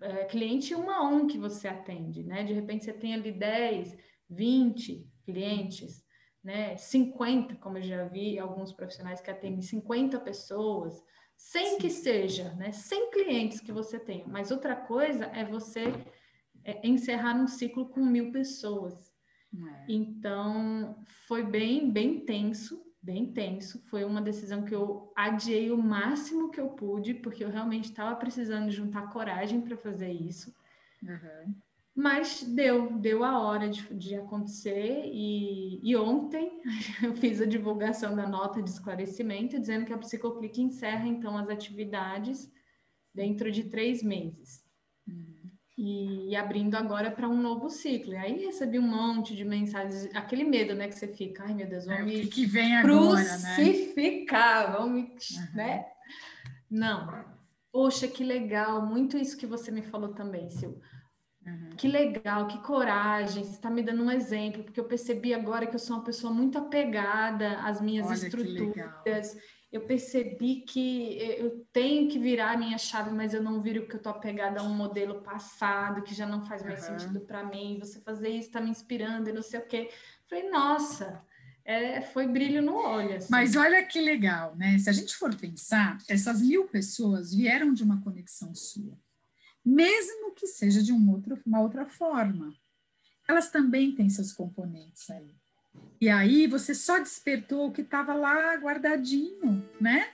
É, 0.00 0.24
cliente 0.24 0.74
um 0.74 0.90
a 0.90 1.02
um 1.08 1.26
que 1.26 1.38
você 1.38 1.68
atende, 1.68 2.24
né? 2.24 2.42
De 2.44 2.52
repente 2.52 2.84
você 2.84 2.92
tem 2.92 3.14
ali 3.14 3.32
10, 3.32 3.96
20 4.28 5.08
clientes, 5.24 6.04
né? 6.42 6.76
50, 6.76 7.54
como 7.56 7.78
eu 7.78 7.82
já 7.82 8.04
vi 8.04 8.38
alguns 8.38 8.72
profissionais 8.72 9.20
que 9.20 9.30
atendem 9.30 9.62
50 9.62 10.20
pessoas, 10.20 11.02
sem 11.36 11.70
Sim. 11.70 11.78
que 11.78 11.90
seja, 11.90 12.52
né? 12.54 12.72
100 12.72 13.10
clientes 13.12 13.60
que 13.60 13.72
você 13.72 14.00
tenha. 14.00 14.26
Mas 14.26 14.50
outra 14.50 14.74
coisa 14.74 15.26
é 15.26 15.44
você 15.44 15.84
é, 16.64 16.86
encerrar 16.86 17.36
um 17.36 17.46
ciclo 17.46 17.88
com 17.88 18.00
mil 18.00 18.32
pessoas. 18.32 19.14
É. 19.54 19.86
Então, 19.88 21.02
foi 21.28 21.44
bem, 21.44 21.90
bem 21.90 22.20
tenso, 22.24 22.85
bem 23.06 23.32
tenso. 23.32 23.80
Foi 23.84 24.04
uma 24.04 24.20
decisão 24.20 24.64
que 24.64 24.74
eu 24.74 25.12
adiei 25.14 25.70
o 25.70 25.78
máximo 25.78 26.50
que 26.50 26.60
eu 26.60 26.68
pude, 26.70 27.14
porque 27.14 27.44
eu 27.44 27.50
realmente 27.50 27.84
estava 27.84 28.16
precisando 28.16 28.68
juntar 28.70 29.12
coragem 29.12 29.60
para 29.60 29.76
fazer 29.76 30.10
isso. 30.10 30.52
Uhum. 31.00 31.54
Mas 31.94 32.42
deu, 32.42 32.98
deu 32.98 33.24
a 33.24 33.40
hora 33.40 33.68
de, 33.70 33.82
de 33.94 34.16
acontecer 34.16 35.04
e, 35.06 35.80
e, 35.88 35.96
ontem 35.96 36.60
eu 37.02 37.14
fiz 37.14 37.40
a 37.40 37.46
divulgação 37.46 38.14
da 38.14 38.28
nota 38.28 38.60
de 38.60 38.68
esclarecimento 38.68 39.58
dizendo 39.58 39.86
que 39.86 39.92
a 39.92 39.98
Psicoclique 39.98 40.60
encerra 40.60 41.06
então 41.06 41.38
as 41.38 41.48
atividades 41.48 42.52
dentro 43.14 43.50
de 43.50 43.64
três 43.64 44.02
meses. 44.02 44.65
E, 45.78 46.34
abrindo 46.34 46.74
agora 46.74 47.10
para 47.10 47.28
um 47.28 47.40
novo 47.40 47.68
ciclo. 47.68 48.14
E 48.14 48.16
aí 48.16 48.46
recebi 48.46 48.78
um 48.78 48.88
monte 48.88 49.36
de 49.36 49.44
mensagens, 49.44 50.08
aquele 50.14 50.44
medo, 50.44 50.74
né, 50.74 50.88
que 50.88 50.94
você 50.94 51.06
fica, 51.06 51.44
ai 51.44 51.52
meu 51.52 51.68
Deus, 51.68 51.84
vão 51.84 51.96
é, 51.96 52.02
me 52.02 52.26
que 52.26 52.46
vem 52.46 52.76
agora, 52.76 53.22
né? 53.22 53.54
crucificar, 53.56 54.70
né? 54.70 54.76
vão 54.76 54.88
me, 54.88 55.00
uhum. 55.02 55.54
né? 55.54 55.86
Não. 56.70 57.24
Poxa, 57.70 58.08
que 58.08 58.24
legal, 58.24 58.86
muito 58.86 59.18
isso 59.18 59.36
que 59.36 59.46
você 59.46 59.70
me 59.70 59.82
falou 59.82 60.14
também, 60.14 60.48
Sil 60.48 60.80
Uhum. 61.46 61.70
Que 61.76 61.86
legal, 61.86 62.48
que 62.48 62.58
coragem, 62.58 63.44
você 63.44 63.52
está 63.52 63.70
me 63.70 63.80
dando 63.80 64.02
um 64.02 64.10
exemplo, 64.10 64.64
porque 64.64 64.80
eu 64.80 64.84
percebi 64.84 65.32
agora 65.32 65.64
que 65.66 65.76
eu 65.76 65.78
sou 65.78 65.96
uma 65.96 66.04
pessoa 66.04 66.32
muito 66.32 66.58
apegada 66.58 67.60
às 67.60 67.80
minhas 67.80 68.08
Olha 68.08 68.14
estruturas. 68.14 69.36
Eu 69.76 69.82
percebi 69.82 70.62
que 70.62 71.18
eu 71.38 71.66
tenho 71.72 72.08
que 72.08 72.18
virar 72.18 72.52
a 72.52 72.56
minha 72.56 72.78
chave, 72.78 73.10
mas 73.10 73.34
eu 73.34 73.42
não 73.42 73.60
viro 73.60 73.82
porque 73.82 73.96
eu 73.96 73.98
estou 73.98 74.12
apegada 74.12 74.60
a 74.60 74.62
um 74.62 74.74
modelo 74.74 75.22
passado 75.22 76.02
que 76.02 76.14
já 76.14 76.26
não 76.26 76.44
faz 76.44 76.62
mais 76.62 76.88
uhum. 76.88 76.98
sentido 76.98 77.20
para 77.20 77.44
mim. 77.44 77.78
Você 77.80 78.00
fazer 78.00 78.30
isso 78.30 78.48
está 78.48 78.60
me 78.60 78.70
inspirando 78.70 79.28
e 79.28 79.32
não 79.32 79.42
sei 79.42 79.60
o 79.60 79.66
quê. 79.66 79.90
Falei, 80.28 80.50
nossa, 80.50 81.22
é, 81.64 82.00
foi 82.00 82.26
brilho 82.26 82.62
no 82.62 82.74
olho. 82.74 83.16
Assim. 83.16 83.28
Mas 83.30 83.56
olha 83.56 83.84
que 83.84 84.00
legal, 84.00 84.56
né? 84.56 84.78
Se 84.78 84.90
a 84.90 84.92
gente 84.92 85.14
for 85.16 85.34
pensar, 85.34 85.98
essas 86.08 86.40
mil 86.40 86.66
pessoas 86.66 87.34
vieram 87.34 87.72
de 87.72 87.82
uma 87.82 88.00
conexão 88.00 88.54
sua 88.54 88.96
mesmo 89.66 90.32
que 90.32 90.46
seja 90.46 90.80
de 90.80 90.92
um 90.92 91.10
outro, 91.10 91.36
uma 91.44 91.60
outra 91.60 91.84
forma. 91.84 92.54
Elas 93.26 93.50
também 93.50 93.92
têm 93.92 94.08
seus 94.08 94.32
componentes 94.32 95.10
aí. 95.10 95.34
E 96.00 96.08
aí 96.08 96.46
você 96.46 96.74
só 96.74 96.98
despertou 96.98 97.68
o 97.68 97.72
que 97.72 97.80
estava 97.80 98.14
lá 98.14 98.54
guardadinho, 98.56 99.64
né? 99.80 100.08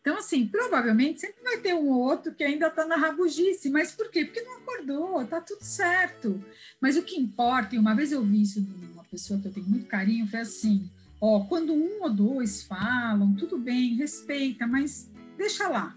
Então, 0.00 0.18
assim, 0.18 0.46
provavelmente 0.46 1.20
sempre 1.20 1.42
vai 1.42 1.58
ter 1.58 1.74
um 1.74 1.88
outro 1.88 2.32
que 2.32 2.44
ainda 2.44 2.68
está 2.68 2.86
na 2.86 2.94
rabugice. 2.94 3.68
Mas 3.68 3.90
por 3.90 4.08
quê? 4.08 4.24
Porque 4.24 4.40
não 4.40 4.58
acordou, 4.58 5.26
tá 5.26 5.40
tudo 5.40 5.62
certo. 5.62 6.40
Mas 6.80 6.96
o 6.96 7.02
que 7.02 7.20
importa, 7.20 7.74
e 7.74 7.78
uma 7.78 7.92
vez 7.92 8.12
eu 8.12 8.22
vi 8.22 8.42
isso 8.42 8.60
de 8.60 8.86
uma 8.92 9.02
pessoa 9.04 9.40
que 9.40 9.48
eu 9.48 9.52
tenho 9.52 9.66
muito 9.66 9.86
carinho, 9.86 10.28
foi 10.28 10.40
assim: 10.40 10.88
ó, 11.20 11.40
quando 11.40 11.74
um 11.74 12.02
ou 12.02 12.10
dois 12.10 12.62
falam, 12.62 13.34
tudo 13.34 13.58
bem, 13.58 13.96
respeita, 13.96 14.64
mas 14.64 15.10
deixa 15.36 15.66
lá. 15.68 15.96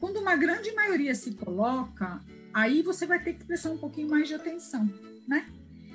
Quando 0.00 0.18
uma 0.18 0.34
grande 0.34 0.72
maioria 0.72 1.14
se 1.14 1.32
coloca, 1.34 2.20
aí 2.52 2.82
você 2.82 3.06
vai 3.06 3.22
ter 3.22 3.34
que 3.34 3.44
prestar 3.44 3.70
um 3.70 3.78
pouquinho 3.78 4.10
mais 4.10 4.26
de 4.26 4.34
atenção, 4.34 4.92
né? 5.28 5.48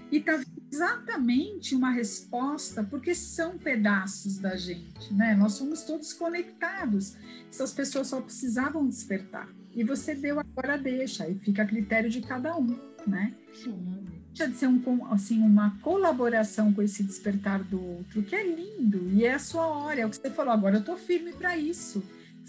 E 0.10 0.22
tá 0.22 0.42
exatamente 0.72 1.76
uma 1.76 1.92
resposta, 1.92 2.84
porque 2.84 3.16
são 3.16 3.58
pedaços 3.58 4.38
da 4.38 4.56
gente, 4.56 5.14
né? 5.14 5.36
Nós 5.36 5.54
somos 5.54 5.84
todos 5.84 6.14
conectados. 6.14 7.16
Essas 7.50 7.74
pessoas 7.74 8.08
só 8.08 8.22
precisavam 8.22 8.88
despertar. 8.88 9.48
E 9.74 9.84
você 9.84 10.16
deu 10.16 10.40
agora 10.40 10.78
deixa, 10.78 11.28
e 11.28 11.36
fica 11.36 11.64
a 11.64 11.68
critério 11.68 12.10
de 12.10 12.22
cada 12.22 12.58
um, 12.58 12.78
né? 13.06 13.34
Sim. 13.54 14.06
Deixa 14.28 14.48
de 14.52 14.58
ser 14.58 14.68
um, 14.68 15.06
assim, 15.12 15.42
uma 15.42 15.78
colaboração 15.82 16.74
com 16.74 16.82
esse 16.82 17.04
despertar 17.04 17.64
do 17.64 17.84
outro, 17.84 18.24
que 18.24 18.36
é 18.36 18.44
lindo, 18.44 19.10
e 19.12 19.26
é 19.26 19.34
a 19.34 19.40
sua 19.40 19.68
hora, 19.68 20.02
é 20.02 20.06
o 20.06 20.10
que 20.10 20.18
você 20.18 20.30
falou, 20.30 20.54
agora 20.54 20.78
eu 20.78 20.84
tô 20.84 20.96
firme 20.96 21.34
para 21.34 21.58
isso 21.58 22.04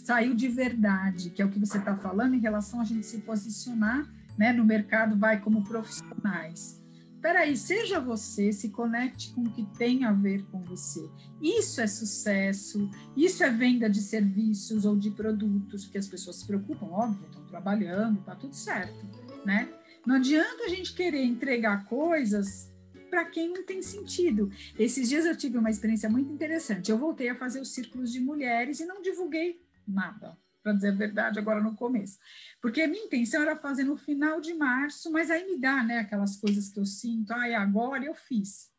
saiu 0.05 0.35
de 0.35 0.49
verdade, 0.49 1.31
que 1.31 1.43
é 1.43 1.45
o 1.45 1.51
que 1.51 1.59
você 1.59 1.79
está 1.79 1.97
falando 1.97 2.35
em 2.35 2.41
relação 2.41 2.81
a 2.81 2.85
gente 2.85 3.07
se 3.07 3.19
posicionar 3.19 4.07
né, 4.37 4.53
no 4.53 4.65
mercado, 4.65 5.17
vai 5.17 5.41
como 5.41 5.63
profissionais. 5.63 6.80
Peraí, 7.21 7.55
seja 7.57 8.01
você, 8.01 8.51
se 8.53 8.71
conecte 8.71 9.33
com 9.35 9.43
o 9.43 9.51
que 9.51 9.65
tem 9.77 10.05
a 10.05 10.13
ver 10.13 10.43
com 10.47 10.63
você. 10.63 11.07
Isso 11.41 11.81
é 11.81 11.87
sucesso, 11.87 12.91
isso 13.15 13.45
é 13.45 13.51
venda 13.51 13.91
de 13.91 14.01
serviços 14.01 14.87
ou 14.87 14.97
de 14.97 15.11
produtos, 15.11 15.85
porque 15.85 15.99
as 15.99 16.09
pessoas 16.09 16.37
se 16.37 16.47
preocupam, 16.47 16.87
óbvio, 16.87 17.27
estão 17.27 17.45
trabalhando, 17.47 18.21
está 18.21 18.35
tudo 18.35 18.55
certo, 18.55 19.07
né? 19.45 19.69
Não 20.07 20.17
adianta 20.17 20.65
a 20.65 20.69
gente 20.69 20.95
querer 20.95 21.23
entregar 21.23 21.85
coisas 21.85 22.73
para 23.11 23.25
quem 23.27 23.53
não 23.53 23.67
tem 23.67 23.83
sentido. 23.83 24.51
Esses 24.79 25.09
dias 25.09 25.27
eu 25.27 25.37
tive 25.37 25.59
uma 25.59 25.69
experiência 25.69 26.09
muito 26.09 26.33
interessante. 26.33 26.91
Eu 26.91 26.97
voltei 26.97 27.29
a 27.29 27.35
fazer 27.35 27.61
os 27.61 27.75
círculos 27.75 28.11
de 28.11 28.21
mulheres 28.21 28.81
e 28.81 28.87
não 28.87 29.03
divulguei 29.03 29.61
nada, 29.87 30.39
para 30.63 30.73
dizer 30.73 30.89
a 30.89 30.95
verdade, 30.95 31.39
agora 31.39 31.61
no 31.61 31.75
começo. 31.75 32.19
Porque 32.61 32.83
a 32.83 32.89
minha 32.89 33.05
intenção 33.05 33.43
era 33.43 33.57
fazer 33.57 33.85
no 33.85 33.97
final 33.97 34.41
de 34.41 34.55
março, 34.55 35.11
mas 35.11 35.31
aí 35.31 35.47
me 35.47 35.59
dá, 35.59 35.83
né, 35.83 35.99
aquelas 35.99 36.37
coisas 36.37 36.69
que 36.69 36.79
eu 36.79 36.87
sinto, 36.87 37.33
ah, 37.33 37.61
agora 37.61 38.05
eu 38.05 38.15
fiz. 38.15 38.71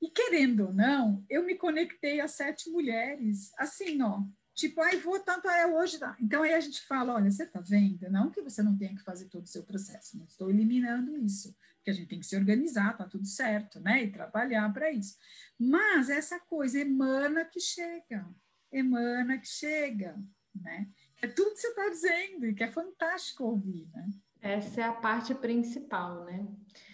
E 0.00 0.10
querendo 0.10 0.66
ou 0.66 0.72
não, 0.72 1.24
eu 1.30 1.44
me 1.44 1.54
conectei 1.54 2.20
a 2.20 2.28
sete 2.28 2.68
mulheres, 2.68 3.52
assim, 3.58 4.02
ó, 4.02 4.22
tipo, 4.54 4.80
ai, 4.80 4.96
vou 4.98 5.18
tanto 5.20 5.48
é 5.48 5.66
hoje. 5.66 5.98
Tá? 5.98 6.16
Então 6.20 6.42
aí 6.42 6.52
a 6.52 6.60
gente 6.60 6.82
fala, 6.82 7.14
olha, 7.14 7.30
você 7.30 7.46
tá 7.46 7.60
vendo? 7.60 8.10
Não 8.10 8.30
que 8.30 8.42
você 8.42 8.62
não 8.62 8.76
tenha 8.76 8.94
que 8.94 9.02
fazer 9.02 9.26
todo 9.26 9.44
o 9.44 9.48
seu 9.48 9.62
processo, 9.62 10.18
não 10.18 10.26
estou 10.26 10.50
eliminando 10.50 11.16
isso, 11.16 11.56
porque 11.76 11.90
a 11.90 11.94
gente 11.94 12.08
tem 12.08 12.20
que 12.20 12.26
se 12.26 12.36
organizar, 12.36 12.96
tá 12.96 13.04
tudo 13.04 13.26
certo, 13.26 13.80
né? 13.80 14.04
E 14.04 14.12
trabalhar 14.12 14.70
para 14.72 14.90
isso. 14.90 15.16
Mas 15.58 16.10
essa 16.10 16.38
coisa 16.40 16.78
emana 16.78 17.44
que 17.44 17.60
chega 17.60 18.26
emana 18.74 19.38
que 19.38 19.46
chega, 19.46 20.18
né? 20.54 20.88
É 21.24 21.26
tudo 21.26 21.52
que 21.52 21.60
você 21.60 21.68
está 21.68 21.88
dizendo 21.88 22.46
e 22.46 22.54
que 22.54 22.62
é 22.62 22.70
fantástico 22.70 23.44
ouvir, 23.44 23.88
né? 23.94 24.10
Essa 24.42 24.82
é 24.82 24.84
a 24.84 24.92
parte 24.92 25.34
principal, 25.34 26.22
né? 26.26 26.46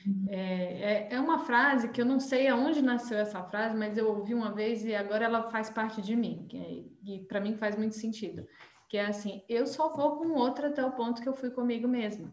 Uhum. 0.07 0.27
É, 0.29 1.09
é, 1.09 1.09
é, 1.15 1.21
uma 1.21 1.41
frase 1.41 1.89
que 1.89 2.01
eu 2.01 2.05
não 2.05 2.21
sei 2.21 2.47
aonde 2.47 2.81
nasceu 2.81 3.19
essa 3.19 3.43
frase, 3.43 3.77
mas 3.77 3.99
eu 3.99 4.07
ouvi 4.07 4.33
uma 4.33 4.53
vez 4.53 4.85
e 4.85 4.95
agora 4.95 5.25
ela 5.25 5.51
faz 5.51 5.69
parte 5.69 6.01
de 6.01 6.15
mim, 6.15 6.47
é, 6.55 6.85
e 7.03 7.19
para 7.27 7.41
mim 7.41 7.57
faz 7.57 7.75
muito 7.77 7.97
sentido. 7.97 8.47
Que 8.89 8.99
é 8.99 9.07
assim, 9.07 9.43
eu 9.49 9.67
só 9.67 9.93
vou 9.93 10.19
com 10.19 10.29
outra 10.31 10.69
até 10.69 10.85
o 10.85 10.93
ponto 10.93 11.21
que 11.21 11.29
eu 11.29 11.35
fui 11.35 11.51
comigo 11.51 11.89
mesma. 11.89 12.33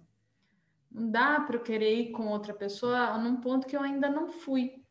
Não 0.91 1.09
dá 1.09 1.39
para 1.39 1.55
eu 1.55 1.63
querer 1.63 1.95
ir 1.99 2.11
com 2.11 2.27
outra 2.27 2.53
pessoa 2.53 3.17
num 3.17 3.37
ponto 3.37 3.65
que 3.65 3.75
eu 3.75 3.81
ainda 3.81 4.07
não 4.07 4.27
fui. 4.27 4.83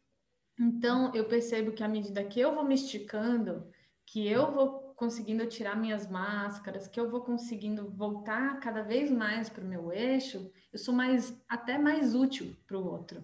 Então, 0.59 1.15
eu 1.15 1.27
percebo 1.27 1.71
que 1.71 1.85
à 1.85 1.89
medida 1.89 2.25
que 2.25 2.41
eu 2.41 2.53
vou 2.53 2.65
me 2.65 2.75
esticando, 2.75 3.65
que 4.05 4.27
eu 4.27 4.51
vou 4.51 4.86
conseguindo 4.97 5.47
tirar 5.47 5.77
minhas 5.77 6.09
máscaras, 6.09 6.89
que 6.89 6.99
eu 6.99 7.11
vou 7.11 7.21
conseguindo 7.21 7.91
voltar 7.91 8.59
cada 8.61 8.83
vez 8.83 9.11
mais 9.11 9.49
para 9.49 9.63
o 9.63 9.69
meu 9.69 9.93
eixo, 9.93 10.51
eu 10.73 10.79
sou 10.79 10.95
mais 10.95 11.39
até 11.49 11.79
mais 11.79 12.15
útil 12.15 12.57
para 12.67 12.79
o 12.79 12.85
outro. 12.85 13.23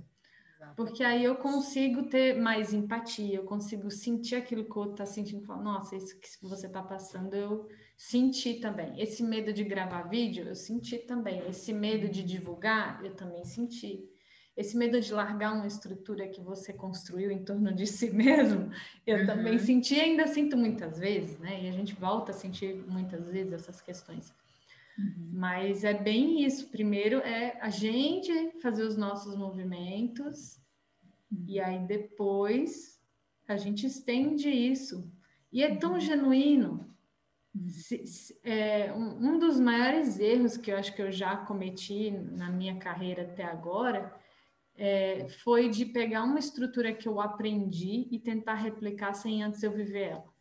Porque 0.77 1.03
aí 1.03 1.25
eu 1.25 1.35
consigo 1.37 2.05
ter 2.05 2.41
mais 2.41 2.73
empatia, 2.73 3.37
eu 3.37 3.45
consigo 3.45 3.91
sentir 3.91 4.37
aquilo 4.37 4.65
que 4.65 4.77
o 4.77 4.79
outro 4.79 4.93
está 4.93 5.07
sentindo, 5.07 5.45
falar, 5.45 5.63
nossa, 5.63 5.97
isso 5.97 6.19
que 6.21 6.29
você 6.43 6.67
está 6.67 6.81
passando, 6.83 7.35
eu 7.35 7.69
senti 7.97 8.55
também. 8.55 9.01
Esse 9.01 9.23
medo 9.23 9.53
de 9.53 9.65
gravar 9.65 10.03
vídeo, 10.03 10.47
eu 10.47 10.55
senti 10.55 10.99
também. 10.99 11.41
Esse 11.49 11.73
medo 11.73 12.09
de 12.09 12.23
divulgar, 12.23 13.05
eu 13.05 13.15
também 13.15 13.45
senti 13.45 14.09
esse 14.57 14.77
medo 14.77 15.01
de 15.01 15.13
largar 15.13 15.55
uma 15.55 15.67
estrutura 15.67 16.29
que 16.29 16.41
você 16.41 16.73
construiu 16.73 17.31
em 17.31 17.45
torno 17.45 17.73
de 17.73 17.87
si 17.87 18.11
mesmo, 18.13 18.71
eu 19.07 19.19
uhum. 19.19 19.27
também 19.27 19.59
senti 19.59 19.99
ainda 19.99 20.27
sinto 20.27 20.57
muitas 20.57 20.99
vezes, 20.99 21.39
né? 21.39 21.65
E 21.65 21.69
a 21.69 21.73
gente 21.73 21.95
volta 21.95 22.33
a 22.33 22.35
sentir 22.35 22.75
muitas 22.87 23.27
vezes 23.29 23.53
essas 23.53 23.81
questões. 23.81 24.33
Uhum. 24.99 25.31
Mas 25.33 25.85
é 25.85 25.95
bem 25.95 26.45
isso. 26.45 26.69
Primeiro 26.69 27.19
é 27.21 27.59
a 27.61 27.71
gente 27.71 28.53
fazer 28.61 28.83
os 28.83 28.97
nossos 28.97 29.35
movimentos 29.37 30.61
uhum. 31.31 31.45
e 31.49 31.59
aí 31.59 31.79
depois 31.87 33.01
a 33.49 33.57
gente 33.57 33.87
estende 33.87 34.51
isso. 34.51 35.11
E 35.51 35.63
é 35.63 35.75
tão 35.77 35.95
uhum. 35.95 36.01
genuíno. 36.01 36.87
Uhum. 37.55 37.69
Se, 37.69 38.07
se, 38.07 38.39
é, 38.45 38.93
um, 38.93 39.35
um 39.35 39.39
dos 39.39 39.59
maiores 39.59 40.19
erros 40.19 40.59
que 40.59 40.71
eu 40.71 40.77
acho 40.77 40.95
que 40.95 41.01
eu 41.01 41.11
já 41.11 41.37
cometi 41.37 42.11
na 42.11 42.51
minha 42.51 42.77
carreira 42.77 43.23
até 43.23 43.45
agora 43.45 44.21
é, 44.77 45.29
foi 45.43 45.69
de 45.69 45.87
pegar 45.87 46.25
uma 46.25 46.39
estrutura 46.39 46.93
que 46.93 47.07
eu 47.09 47.21
aprendi 47.21 48.09
e 48.11 48.19
tentar 48.19 48.55
replicar 48.55 49.15
sem 49.15 49.43
antes 49.43 49.63
eu 49.63 49.73
viver 49.73 50.11
ela. 50.11 50.33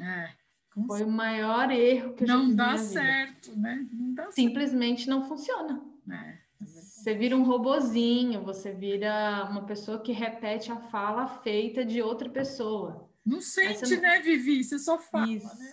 É, 0.00 0.30
foi 0.72 0.98
certeza. 0.98 1.04
o 1.04 1.12
maior 1.12 1.70
erro 1.70 2.14
que 2.14 2.24
eu 2.24 2.28
não 2.28 2.42
já 2.42 2.46
fiz 2.46 2.56
dá 2.56 2.78
certo, 2.78 3.58
né? 3.58 3.88
Não 3.92 4.14
dá 4.14 4.30
Simplesmente 4.30 5.04
certo. 5.04 5.10
não 5.10 5.28
funciona. 5.28 5.82
É, 6.10 6.38
você 6.60 7.14
vira 7.14 7.36
um 7.36 7.42
robozinho, 7.42 8.42
você 8.42 8.70
vira 8.72 9.48
uma 9.50 9.64
pessoa 9.64 10.00
que 10.00 10.12
repete 10.12 10.70
a 10.70 10.76
fala 10.76 11.26
feita 11.26 11.84
de 11.84 12.02
outra 12.02 12.28
pessoa. 12.28 13.09
Não 13.30 13.40
sente, 13.40 13.94
não... 13.94 14.02
né, 14.02 14.20
Vivi? 14.20 14.64
Você 14.64 14.76
só 14.76 14.98
fala, 14.98 15.26
né? 15.26 15.72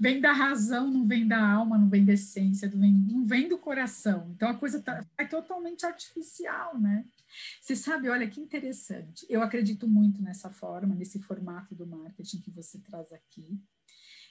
Vem 0.00 0.20
da 0.22 0.32
razão, 0.32 0.90
não 0.90 1.06
vem 1.06 1.28
da 1.28 1.38
alma, 1.38 1.76
não 1.76 1.88
vem 1.88 2.02
da 2.02 2.14
essência, 2.14 2.70
não 2.70 2.80
vem, 2.80 2.92
não 2.92 3.24
vem 3.26 3.46
do 3.46 3.58
coração. 3.58 4.32
Então 4.34 4.48
a 4.48 4.54
coisa 4.54 4.80
tá, 4.80 5.04
é 5.18 5.26
totalmente 5.26 5.84
artificial, 5.84 6.80
né? 6.80 7.04
Você 7.60 7.76
sabe, 7.76 8.08
olha 8.08 8.26
que 8.26 8.40
interessante. 8.40 9.26
Eu 9.28 9.42
acredito 9.42 9.86
muito 9.86 10.22
nessa 10.22 10.48
forma, 10.48 10.94
nesse 10.94 11.20
formato 11.20 11.74
do 11.74 11.86
marketing 11.86 12.40
que 12.40 12.50
você 12.50 12.78
traz 12.78 13.12
aqui. 13.12 13.60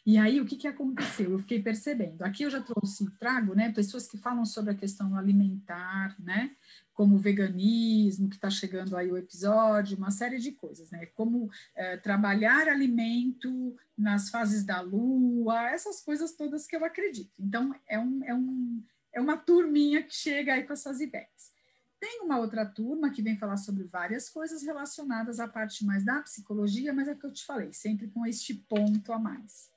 E 0.06 0.18
aí, 0.18 0.42
o 0.42 0.46
que, 0.46 0.58
que 0.58 0.68
aconteceu? 0.68 1.32
Eu 1.32 1.39
fiquei 1.39 1.62
percebendo. 1.62 2.24
Aqui 2.24 2.44
eu 2.44 2.50
já 2.50 2.62
trouxe, 2.62 3.10
trago, 3.18 3.56
né, 3.56 3.72
pessoas 3.72 4.06
que 4.06 4.18
falam 4.18 4.46
sobre 4.46 4.72
a 4.72 4.76
questão 4.76 5.16
alimentar, 5.16 6.13
né, 6.20 6.52
como 6.94 7.16
o 7.16 7.20
veganismo, 7.20 8.30
que 8.30 8.36
está 8.36 8.50
chegando 8.50 8.98
aí 8.98 9.10
o 9.10 9.18
episódio, 9.18 9.98
uma 9.98 10.12
série 10.12 10.39
de 10.39 10.52
coisas, 10.52 10.92
né, 10.92 11.06
como 11.16 11.50
é, 11.74 11.96
trabalhar 11.96 12.68
alimento 12.68 13.78
nas 13.98 14.30
fases 14.30 14.66
da 14.66 14.82
lua, 14.82 15.70
essas 15.70 16.02
coisas 16.02 16.34
todas 16.34 16.68
que 16.68 16.76
eu 16.76 16.84
acredito. 16.84 17.32
Então, 17.39 17.74
é, 17.88 17.98
um, 17.98 18.24
é, 18.26 18.36
um, 18.36 18.84
é 19.13 19.22
uma 19.22 19.38
turminha 19.38 20.04
que 20.04 20.13
chega 20.13 20.54
aí 20.54 20.63
com 20.63 20.74
essas 20.74 21.00
ideias. 21.00 21.54
Tem 21.98 22.20
uma 22.22 22.39
outra 22.39 22.66
turma 22.66 23.10
que 23.10 23.22
vem 23.22 23.38
falar 23.38 23.56
sobre 23.56 23.86
várias 23.86 24.28
coisas 24.28 24.63
relacionadas 24.63 25.39
à 25.39 25.48
parte 25.48 25.86
mais 25.86 26.04
da 26.04 26.22
psicologia, 26.22 26.92
mas 26.92 27.08
é 27.08 27.13
o 27.13 27.18
que 27.18 27.26
eu 27.26 27.32
te 27.32 27.46
falei, 27.46 27.72
sempre 27.72 28.10
com 28.10 28.26
este 28.26 28.54
ponto 28.54 29.13
a 29.13 29.18
mais. 29.18 29.73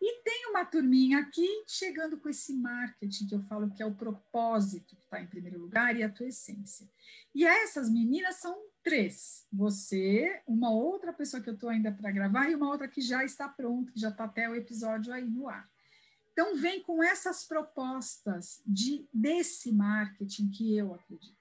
E 0.00 0.22
tem 0.22 0.46
uma 0.50 0.64
turminha 0.64 1.18
aqui 1.18 1.46
chegando 1.66 2.18
com 2.18 2.28
esse 2.28 2.54
marketing 2.54 3.26
que 3.26 3.34
eu 3.34 3.42
falo 3.42 3.70
que 3.70 3.82
é 3.82 3.86
o 3.86 3.94
propósito 3.94 4.94
que 4.94 5.02
está 5.02 5.20
em 5.20 5.26
primeiro 5.26 5.60
lugar 5.60 5.96
e 5.96 6.02
a 6.02 6.08
tua 6.08 6.28
essência. 6.28 6.88
E 7.34 7.44
essas 7.44 7.90
meninas 7.90 8.36
são 8.36 8.56
três: 8.82 9.46
você, 9.52 10.40
uma 10.46 10.70
outra 10.70 11.12
pessoa 11.12 11.42
que 11.42 11.50
eu 11.50 11.54
estou 11.54 11.68
ainda 11.68 11.90
para 11.90 12.12
gravar 12.12 12.48
e 12.48 12.54
uma 12.54 12.68
outra 12.68 12.86
que 12.86 13.00
já 13.00 13.24
está 13.24 13.48
pronta, 13.48 13.90
que 13.90 14.00
já 14.00 14.10
está 14.10 14.24
até 14.24 14.48
o 14.48 14.54
episódio 14.54 15.12
aí 15.12 15.24
no 15.24 15.48
ar. 15.48 15.68
Então, 16.32 16.54
vem 16.54 16.80
com 16.80 17.02
essas 17.02 17.44
propostas 17.44 18.62
de, 18.64 19.08
desse 19.12 19.72
marketing 19.72 20.48
que 20.50 20.76
eu 20.76 20.94
acredito. 20.94 21.36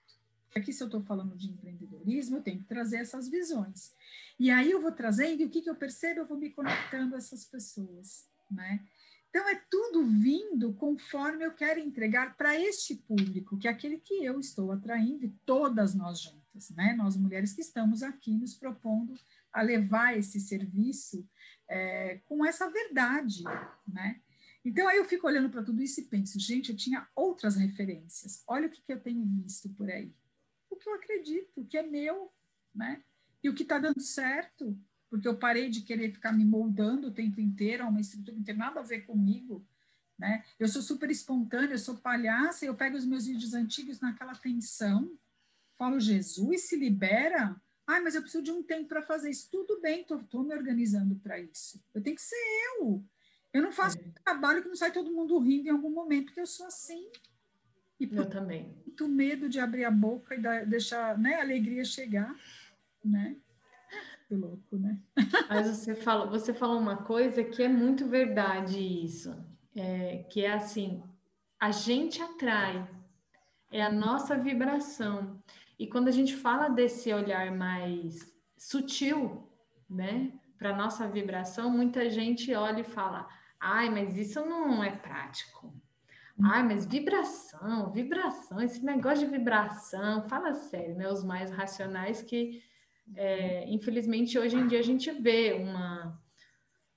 Aqui, 0.55 0.73
se 0.73 0.81
eu 0.81 0.87
estou 0.87 1.03
falando 1.03 1.37
de 1.37 1.51
empreendedorismo, 1.51 2.37
eu 2.37 2.41
tenho 2.41 2.57
que 2.57 2.65
trazer 2.65 2.97
essas 2.97 3.29
visões. 3.29 3.93
E 4.39 4.49
aí 4.49 4.71
eu 4.71 4.81
vou 4.81 4.91
trazendo, 4.91 5.41
e 5.41 5.45
o 5.45 5.49
que, 5.51 5.61
que 5.61 5.69
eu 5.69 5.75
percebo? 5.75 6.21
Eu 6.21 6.25
vou 6.25 6.35
me 6.35 6.49
conectando 6.49 7.13
a 7.13 7.19
essas 7.19 7.45
pessoas 7.45 8.25
né? 8.49 8.85
Então, 9.29 9.47
é 9.49 9.61
tudo 9.69 10.05
vindo 10.05 10.73
conforme 10.73 11.45
eu 11.45 11.53
quero 11.53 11.79
entregar 11.79 12.35
para 12.35 12.59
este 12.59 12.95
público, 12.95 13.57
que 13.57 13.67
é 13.67 13.71
aquele 13.71 13.99
que 13.99 14.23
eu 14.23 14.39
estou 14.39 14.71
atraindo, 14.71 15.25
e 15.25 15.35
todas 15.45 15.93
nós 15.93 16.21
juntas, 16.21 16.69
né? 16.71 16.93
Nós 16.93 17.17
mulheres 17.17 17.53
que 17.53 17.61
estamos 17.61 18.01
aqui 18.01 18.31
nos 18.31 18.55
propondo 18.55 19.13
a 19.51 19.61
levar 19.61 20.17
esse 20.17 20.39
serviço 20.39 21.27
é, 21.69 22.19
com 22.25 22.45
essa 22.45 22.69
verdade, 22.69 23.43
né? 23.87 24.21
Então, 24.63 24.87
aí 24.87 24.97
eu 24.97 25.05
fico 25.05 25.27
olhando 25.27 25.49
para 25.49 25.63
tudo 25.63 25.81
isso 25.81 26.01
e 26.01 26.05
penso, 26.05 26.39
gente, 26.39 26.71
eu 26.71 26.75
tinha 26.75 27.07
outras 27.15 27.55
referências. 27.55 28.43
Olha 28.47 28.67
o 28.67 28.69
que, 28.69 28.81
que 28.81 28.91
eu 28.91 28.99
tenho 28.99 29.23
visto 29.23 29.69
por 29.69 29.89
aí. 29.89 30.13
O 30.69 30.75
que 30.75 30.89
eu 30.89 30.95
acredito, 30.95 31.61
o 31.61 31.65
que 31.65 31.77
é 31.77 31.83
meu, 31.83 32.31
né? 32.73 33.01
E 33.43 33.49
o 33.49 33.53
que 33.53 33.63
está 33.63 33.79
dando 33.79 34.01
certo, 34.01 34.77
porque 35.09 35.27
eu 35.27 35.37
parei 35.37 35.69
de 35.69 35.81
querer 35.81 36.11
ficar 36.11 36.31
me 36.31 36.45
moldando 36.45 37.07
o 37.07 37.13
tempo 37.13 37.39
inteiro 37.39 37.83
a 37.83 37.87
uma 37.87 38.01
estrutura 38.01 38.33
que 38.33 38.39
não 38.39 38.45
tem 38.45 38.55
nada 38.55 38.79
a 38.79 38.83
ver 38.83 39.01
comigo. 39.01 39.65
Né? 40.17 40.43
Eu 40.59 40.67
sou 40.67 40.81
super 40.81 41.09
espontânea, 41.11 41.73
eu 41.73 41.79
sou 41.79 41.95
palhaça, 41.95 42.65
eu 42.65 42.75
pego 42.75 42.97
os 42.97 43.05
meus 43.05 43.25
vídeos 43.25 43.53
antigos 43.53 43.99
naquela 43.99 44.33
tensão, 44.35 45.17
falo, 45.77 45.99
Jesus, 45.99 46.61
se 46.61 46.75
libera. 46.75 47.55
Ai, 47.85 48.01
mas 48.01 48.15
eu 48.15 48.21
preciso 48.21 48.43
de 48.43 48.51
um 48.51 48.63
tempo 48.63 48.89
para 48.89 49.01
fazer 49.01 49.29
isso. 49.29 49.47
Tudo 49.49 49.79
bem, 49.79 50.01
estou 50.01 50.43
me 50.43 50.53
organizando 50.53 51.15
para 51.15 51.39
isso. 51.39 51.81
Eu 51.93 52.01
tenho 52.01 52.15
que 52.15 52.21
ser 52.21 52.35
eu. 52.79 53.03
Eu 53.53 53.61
não 53.61 53.71
faço 53.71 53.97
é. 53.97 54.01
um 54.01 54.11
trabalho 54.11 54.61
que 54.61 54.67
não 54.67 54.75
sai 54.75 54.91
todo 54.91 55.13
mundo 55.13 55.39
rindo 55.39 55.67
em 55.67 55.71
algum 55.71 55.89
momento, 55.89 56.25
porque 56.25 56.41
eu 56.41 56.47
sou 56.47 56.65
assim. 56.65 57.09
E 57.99 58.09
eu 58.11 58.29
também. 58.29 58.75
Muito 58.85 59.07
medo 59.07 59.47
de 59.47 59.59
abrir 59.59 59.85
a 59.85 59.91
boca 59.91 60.35
e 60.35 60.65
deixar 60.65 61.17
né, 61.17 61.35
a 61.35 61.41
alegria 61.41 61.85
chegar, 61.85 62.35
né? 63.03 63.35
Que 64.27 64.35
louco, 64.35 64.77
né? 64.77 64.99
Mas 65.47 65.67
você 65.67 65.95
falou, 65.95 66.29
você 66.29 66.53
falou 66.53 66.77
uma 66.77 66.97
coisa 66.97 67.43
que 67.43 67.63
é 67.63 67.69
muito 67.69 68.05
verdade 68.07 68.77
isso, 68.77 69.33
é, 69.73 70.25
que 70.29 70.43
é 70.43 70.51
assim, 70.51 71.01
a 71.57 71.71
gente 71.71 72.21
atrai, 72.21 72.85
é 73.71 73.81
a 73.81 73.91
nossa 73.91 74.37
vibração. 74.37 75.41
E 75.79 75.87
quando 75.87 76.09
a 76.09 76.11
gente 76.11 76.35
fala 76.35 76.67
desse 76.67 77.13
olhar 77.13 77.55
mais 77.55 78.33
sutil, 78.57 79.49
né, 79.89 80.33
para 80.57 80.75
nossa 80.75 81.07
vibração, 81.07 81.69
muita 81.69 82.09
gente 82.09 82.53
olha 82.53 82.81
e 82.81 82.83
fala: 82.83 83.27
"Ai, 83.59 83.89
mas 83.89 84.17
isso 84.17 84.41
não 84.45 84.83
é 84.83 84.91
prático". 84.91 85.73
Ai, 86.43 86.63
mas 86.63 86.85
vibração, 86.85 87.91
vibração, 87.91 88.61
esse 88.61 88.83
negócio 88.85 89.25
de 89.25 89.31
vibração, 89.37 90.27
fala 90.29 90.53
sério, 90.53 90.95
né? 90.95 91.09
Os 91.09 91.23
mais 91.23 91.49
racionais 91.49 92.21
que 92.21 92.61
é, 93.15 93.69
infelizmente, 93.69 94.37
hoje 94.37 94.55
em 94.55 94.67
dia 94.67 94.79
a 94.79 94.83
gente 94.83 95.11
vê 95.11 95.53
uma, 95.53 96.19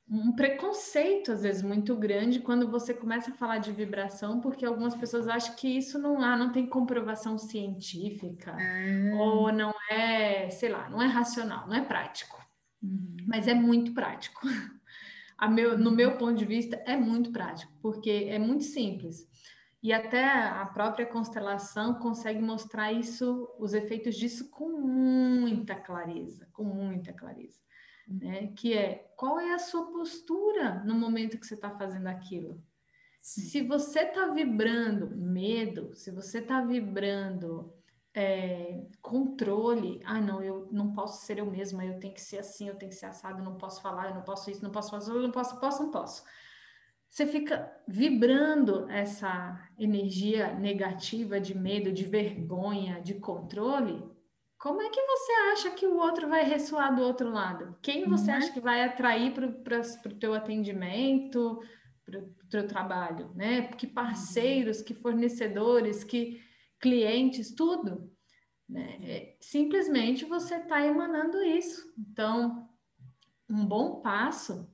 um 0.09 0.33
preconceito, 0.33 1.31
às 1.31 1.42
vezes, 1.42 1.62
muito 1.62 1.94
grande 1.94 2.40
quando 2.40 2.68
você 2.68 2.92
começa 2.92 3.31
a 3.31 3.35
falar 3.35 3.59
de 3.59 3.70
vibração, 3.70 4.40
porque 4.40 4.66
algumas 4.66 4.94
pessoas 4.94 5.29
acham 5.29 5.55
que 5.55 5.68
isso 5.68 5.99
não 5.99 6.20
há, 6.20 6.37
não 6.37 6.51
tem 6.51 6.66
comprovação 6.66 7.38
científica, 7.38 8.51
é. 8.61 9.14
ou 9.14 9.53
não 9.53 9.73
é, 9.88 10.51
sei 10.51 10.68
lá, 10.68 10.90
não 10.90 11.01
é 11.01 11.07
racional, 11.07 11.68
não 11.68 11.77
é 11.77 11.83
prático. 11.83 12.40
Uhum. 12.83 13.16
Mas 13.27 13.46
é 13.46 13.55
muito 13.55 13.92
prático. 13.92 14.40
Meu, 15.49 15.79
no 15.79 15.90
meu 15.90 16.18
ponto 16.18 16.35
de 16.35 16.44
vista, 16.44 16.77
é 16.85 16.99
muito 16.99 17.33
prático, 17.33 17.73
porque 17.81 18.27
é 18.29 18.38
muito 18.38 18.62
simples. 18.62 19.27
E 19.82 19.92
até 19.94 20.24
a 20.24 20.66
própria 20.66 21.06
constelação 21.06 21.94
consegue 21.94 22.40
mostrar 22.40 22.92
isso, 22.92 23.48
os 23.58 23.72
efeitos 23.72 24.14
disso 24.14 24.50
com 24.50 24.68
muita 24.68 25.74
clareza, 25.74 26.46
com 26.52 26.64
muita 26.64 27.14
clareza. 27.14 27.58
Né? 28.06 28.48
Que 28.48 28.74
é 28.74 29.10
qual 29.16 29.40
é 29.40 29.54
a 29.54 29.58
sua 29.58 29.90
postura 29.90 30.82
no 30.84 30.94
momento 30.94 31.38
que 31.38 31.46
você 31.46 31.54
está 31.54 31.70
fazendo 31.70 32.08
aquilo. 32.08 32.62
Sim. 33.22 33.42
Se 33.42 33.62
você 33.62 34.00
está 34.00 34.26
vibrando 34.28 35.16
medo, 35.16 35.94
se 35.94 36.10
você 36.10 36.38
está 36.38 36.62
vibrando 36.62 37.72
é, 38.12 38.86
controle, 39.00 40.00
ah, 40.04 40.20
não, 40.20 40.42
eu 40.42 40.68
não 40.70 40.92
posso 40.92 41.24
ser 41.24 41.38
eu 41.38 41.46
mesma, 41.46 41.84
eu 41.84 41.98
tenho 41.98 42.12
que 42.12 42.20
ser 42.20 42.38
assim, 42.38 42.68
eu 42.68 42.74
tenho 42.74 42.90
que 42.90 42.96
ser 42.96 43.06
assado, 43.06 43.38
eu 43.38 43.44
não 43.44 43.56
posso 43.56 43.80
falar, 43.80 44.08
eu 44.08 44.14
não 44.14 44.22
posso 44.22 44.50
isso, 44.50 44.62
não 44.62 44.70
posso 44.70 44.90
fazer, 44.90 45.12
eu 45.12 45.22
não 45.22 45.30
posso, 45.30 45.58
posso, 45.58 45.82
não 45.82 45.90
posso 45.90 46.24
você 47.11 47.27
fica 47.27 47.70
vibrando 47.88 48.88
essa 48.88 49.68
energia 49.77 50.55
negativa 50.55 51.40
de 51.40 51.59
medo, 51.59 51.92
de 51.92 52.05
vergonha, 52.05 53.01
de 53.01 53.14
controle. 53.14 54.01
Como 54.57 54.81
é 54.81 54.88
que 54.90 55.03
você 55.03 55.33
acha 55.53 55.70
que 55.73 55.87
o 55.87 55.96
outro 55.96 56.29
vai 56.29 56.44
ressoar 56.44 56.94
do 56.94 57.03
outro 57.03 57.29
lado? 57.29 57.77
Quem 57.83 58.09
você 58.09 58.31
uhum. 58.31 58.37
acha 58.37 58.53
que 58.53 58.61
vai 58.61 58.85
atrair 58.85 59.35
para 59.35 59.49
o 59.49 60.18
teu 60.18 60.35
atendimento, 60.35 61.61
para 62.07 62.20
o 62.20 62.49
teu 62.49 62.68
trabalho, 62.68 63.33
né? 63.35 63.68
Que 63.73 63.88
parceiros, 63.88 64.81
que 64.81 64.94
fornecedores, 64.94 66.05
que 66.05 66.40
clientes, 66.79 67.53
tudo. 67.53 68.09
Né? 68.68 68.99
É, 69.03 69.37
simplesmente 69.40 70.25
você 70.25 70.57
está 70.57 70.81
emanando 70.87 71.42
isso. 71.42 71.92
Então, 71.99 72.68
um 73.49 73.66
bom 73.66 74.01
passo 74.01 74.70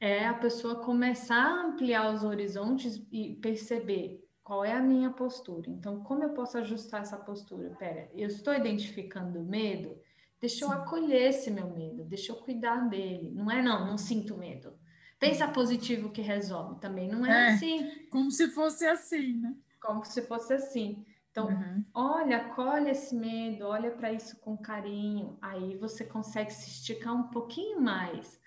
é 0.00 0.26
a 0.26 0.34
pessoa 0.34 0.76
começar 0.76 1.42
a 1.42 1.66
ampliar 1.66 2.12
os 2.14 2.22
horizontes 2.22 3.02
e 3.10 3.34
perceber 3.36 4.22
qual 4.42 4.64
é 4.64 4.72
a 4.72 4.82
minha 4.82 5.10
postura. 5.10 5.68
Então, 5.70 6.02
como 6.04 6.22
eu 6.22 6.30
posso 6.30 6.58
ajustar 6.58 7.02
essa 7.02 7.16
postura? 7.16 7.70
Pera, 7.78 8.08
eu 8.14 8.28
estou 8.28 8.54
identificando 8.54 9.42
medo? 9.42 9.98
Deixa 10.40 10.64
eu 10.64 10.70
acolher 10.70 11.30
esse 11.30 11.50
meu 11.50 11.70
medo, 11.70 12.04
deixa 12.04 12.30
eu 12.30 12.36
cuidar 12.36 12.88
dele. 12.88 13.32
Não 13.34 13.50
é 13.50 13.62
não, 13.62 13.86
não 13.86 13.98
sinto 13.98 14.36
medo. 14.36 14.72
Pensa 15.18 15.48
positivo 15.48 16.10
que 16.10 16.20
resolve 16.20 16.78
também, 16.78 17.08
não 17.08 17.24
é, 17.24 17.30
é 17.30 17.54
assim. 17.54 18.06
Como 18.10 18.30
se 18.30 18.48
fosse 18.48 18.86
assim, 18.86 19.40
né? 19.40 19.56
Como 19.80 20.04
se 20.04 20.20
fosse 20.22 20.52
assim. 20.52 21.04
Então, 21.30 21.48
uhum. 21.48 21.84
olha, 21.92 22.36
acolhe 22.38 22.90
esse 22.90 23.14
medo, 23.14 23.66
olha 23.66 23.90
para 23.90 24.12
isso 24.12 24.38
com 24.40 24.56
carinho. 24.56 25.38
Aí 25.40 25.76
você 25.76 26.04
consegue 26.04 26.52
se 26.52 26.68
esticar 26.68 27.14
um 27.14 27.24
pouquinho 27.24 27.80
mais. 27.80 28.38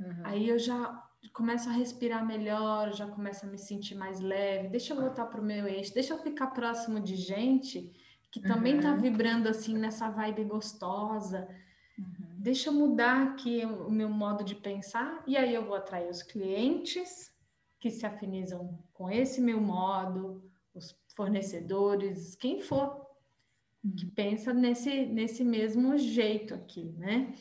Uhum. 0.00 0.22
Aí 0.24 0.48
eu 0.48 0.58
já 0.58 1.04
começo 1.32 1.68
a 1.68 1.72
respirar 1.72 2.24
melhor, 2.26 2.92
já 2.92 3.06
começo 3.06 3.44
a 3.44 3.48
me 3.48 3.58
sentir 3.58 3.94
mais 3.94 4.20
leve. 4.20 4.68
Deixa 4.68 4.92
eu 4.92 5.00
voltar 5.00 5.26
para 5.26 5.40
o 5.40 5.44
meu 5.44 5.66
eixo, 5.66 5.94
deixa 5.94 6.14
eu 6.14 6.18
ficar 6.18 6.48
próximo 6.48 7.00
de 7.00 7.16
gente 7.16 7.92
que 8.30 8.40
também 8.40 8.76
está 8.76 8.92
uhum. 8.92 9.00
vibrando 9.00 9.48
assim 9.48 9.76
nessa 9.76 10.10
vibe 10.10 10.44
gostosa. 10.44 11.48
Uhum. 11.98 12.36
Deixa 12.38 12.68
eu 12.68 12.74
mudar 12.74 13.22
aqui 13.22 13.64
o 13.64 13.90
meu 13.90 14.08
modo 14.08 14.44
de 14.44 14.54
pensar 14.54 15.22
e 15.26 15.36
aí 15.36 15.54
eu 15.54 15.64
vou 15.64 15.74
atrair 15.74 16.08
os 16.10 16.22
clientes 16.22 17.32
que 17.80 17.90
se 17.90 18.04
afinizam 18.04 18.78
com 18.92 19.10
esse 19.10 19.40
meu 19.40 19.60
modo, 19.60 20.42
os 20.74 20.96
fornecedores, 21.14 22.34
quem 22.34 22.60
for 22.60 23.06
que 23.96 24.06
uhum. 24.06 24.12
pensa 24.14 24.52
nesse, 24.52 25.06
nesse 25.06 25.44
mesmo 25.44 25.96
jeito 25.96 26.54
aqui, 26.54 26.92
né? 26.98 27.32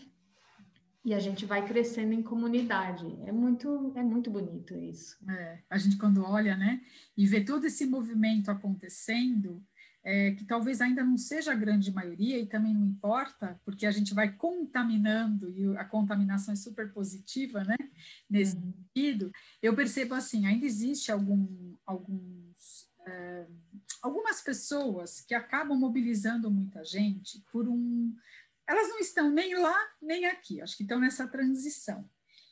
E 1.07 1.13
a 1.13 1.19
gente 1.19 1.45
vai 1.45 1.65
crescendo 1.65 2.11
em 2.11 2.21
comunidade. 2.21 3.17
É 3.25 3.31
muito, 3.31 3.93
é 3.95 4.03
muito 4.03 4.29
bonito 4.29 4.75
isso. 4.75 5.15
É, 5.29 5.59
a 5.69 5.77
gente 5.77 5.95
quando 5.95 6.21
olha, 6.21 6.57
né, 6.57 6.81
e 7.15 7.25
vê 7.25 7.39
todo 7.39 7.63
esse 7.63 7.85
movimento 7.85 8.51
acontecendo, 8.51 9.63
é, 10.03 10.31
que 10.31 10.43
talvez 10.43 10.81
ainda 10.81 11.05
não 11.05 11.17
seja 11.17 11.53
a 11.53 11.55
grande 11.55 11.93
maioria 11.93 12.37
e 12.37 12.45
também 12.45 12.73
não 12.73 12.85
importa, 12.85 13.57
porque 13.63 13.85
a 13.85 13.91
gente 13.91 14.13
vai 14.13 14.33
contaminando 14.33 15.49
e 15.49 15.77
a 15.77 15.85
contaminação 15.85 16.53
é 16.53 16.57
super 16.57 16.91
positiva, 16.91 17.63
né? 17.63 17.77
Nesse 18.29 18.57
uhum. 18.57 18.73
sentido, 18.93 19.31
eu 19.61 19.73
percebo 19.73 20.13
assim, 20.13 20.45
ainda 20.45 20.65
existe 20.65 21.09
algum, 21.09 21.73
alguns, 21.85 22.89
é, 23.05 23.47
algumas 24.03 24.41
pessoas 24.41 25.21
que 25.21 25.33
acabam 25.33 25.79
mobilizando 25.79 26.51
muita 26.51 26.83
gente 26.83 27.41
por 27.49 27.65
um, 27.65 28.13
elas 28.67 28.89
não 28.89 28.99
estão 28.99 29.31
nem 29.31 29.55
lá 29.55 29.77
nem 30.01 30.25
aqui, 30.25 30.61
acho 30.61 30.75
que 30.75 30.83
estão 30.83 30.99
nessa 30.99 31.27
transição 31.27 32.09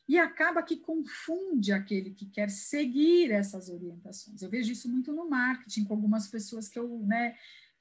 e 0.08 0.20
acaba 0.20 0.62
que 0.62 0.78
confunde 0.78 1.72
aquele 1.74 2.12
que 2.12 2.28
quer 2.28 2.50
seguir 2.50 3.32
essas 3.32 3.70
orientações. 3.70 4.42
Eu 4.42 4.50
vejo 4.50 4.72
isso 4.72 4.90
muito 4.90 5.12
no 5.12 5.28
marketing, 5.28 5.86
com 5.86 5.94
algumas 5.94 6.28
pessoas 6.28 6.68
que 6.68 6.78
eu, 6.78 7.00
né, 7.00 7.36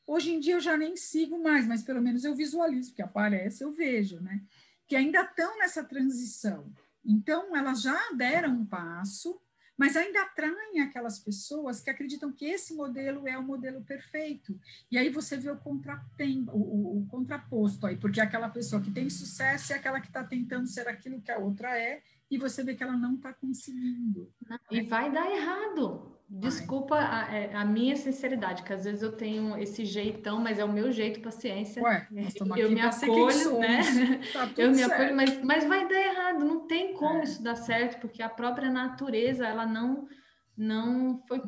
hoje 0.06 0.32
em 0.32 0.40
dia 0.40 0.54
eu 0.54 0.60
já 0.60 0.76
nem 0.76 0.96
sigo 0.96 1.42
mais, 1.42 1.66
mas 1.66 1.82
pelo 1.82 2.00
menos 2.00 2.24
eu 2.24 2.34
visualizo, 2.34 2.90
porque 2.90 3.02
aparece, 3.02 3.62
eu 3.62 3.70
vejo, 3.70 4.20
né, 4.20 4.42
que 4.86 4.96
ainda 4.96 5.22
estão 5.22 5.58
nessa 5.58 5.84
transição. 5.84 6.72
Então, 7.04 7.54
elas 7.54 7.82
já 7.82 8.10
deram 8.12 8.52
um 8.52 8.64
passo, 8.64 9.38
mas 9.76 9.96
ainda 9.96 10.22
atraem 10.22 10.80
aquelas 10.80 11.18
pessoas 11.18 11.80
que 11.80 11.90
acreditam 11.90 12.32
que 12.32 12.44
esse 12.44 12.74
modelo 12.74 13.26
é 13.26 13.36
o 13.36 13.42
modelo 13.42 13.82
perfeito. 13.82 14.58
E 14.90 14.96
aí 14.96 15.10
você 15.10 15.36
vê 15.36 15.50
o, 15.50 15.54
o, 15.54 16.56
o, 16.56 16.98
o 17.00 17.06
contraposto 17.06 17.86
aí, 17.86 17.96
porque 17.96 18.20
aquela 18.20 18.48
pessoa 18.48 18.80
que 18.80 18.90
tem 18.90 19.10
sucesso 19.10 19.72
é 19.72 19.76
aquela 19.76 20.00
que 20.00 20.08
está 20.08 20.22
tentando 20.22 20.66
ser 20.66 20.88
aquilo 20.88 21.20
que 21.20 21.30
a 21.30 21.38
outra 21.38 21.78
é, 21.78 22.02
e 22.30 22.38
você 22.38 22.62
vê 22.64 22.74
que 22.74 22.82
ela 22.82 22.96
não 22.96 23.14
está 23.14 23.32
conseguindo. 23.32 24.32
E 24.70 24.82
vai 24.82 25.12
dar 25.12 25.30
errado. 25.30 26.18
Desculpa 26.36 26.96
a, 26.96 27.32
é, 27.32 27.54
a, 27.54 27.64
minha 27.64 27.94
sinceridade, 27.94 28.64
que 28.64 28.72
às 28.72 28.84
vezes 28.84 29.02
eu 29.02 29.12
tenho 29.12 29.56
esse 29.56 29.84
jeitão, 29.84 30.40
mas 30.40 30.58
é 30.58 30.64
o 30.64 30.72
meu 30.72 30.90
jeito, 30.90 31.20
paciência. 31.20 31.80
Ué, 31.80 32.08
eu 32.56 32.70
me 32.72 32.80
acolho, 32.80 33.58
né? 33.60 34.20
Tá 34.32 34.50
eu 34.56 34.72
me 34.72 34.82
acolho, 34.82 35.14
mas, 35.14 35.40
mas 35.44 35.64
vai 35.64 35.88
dar 35.88 36.00
errado, 36.00 36.44
não 36.44 36.66
tem 36.66 36.92
como 36.94 37.20
é. 37.20 37.22
isso 37.22 37.40
dar 37.40 37.54
certo, 37.54 38.00
porque 38.00 38.20
a 38.20 38.28
própria 38.28 38.68
natureza, 38.68 39.46
ela 39.46 39.64
não, 39.64 40.08
não 40.56 41.22
foi. 41.28 41.40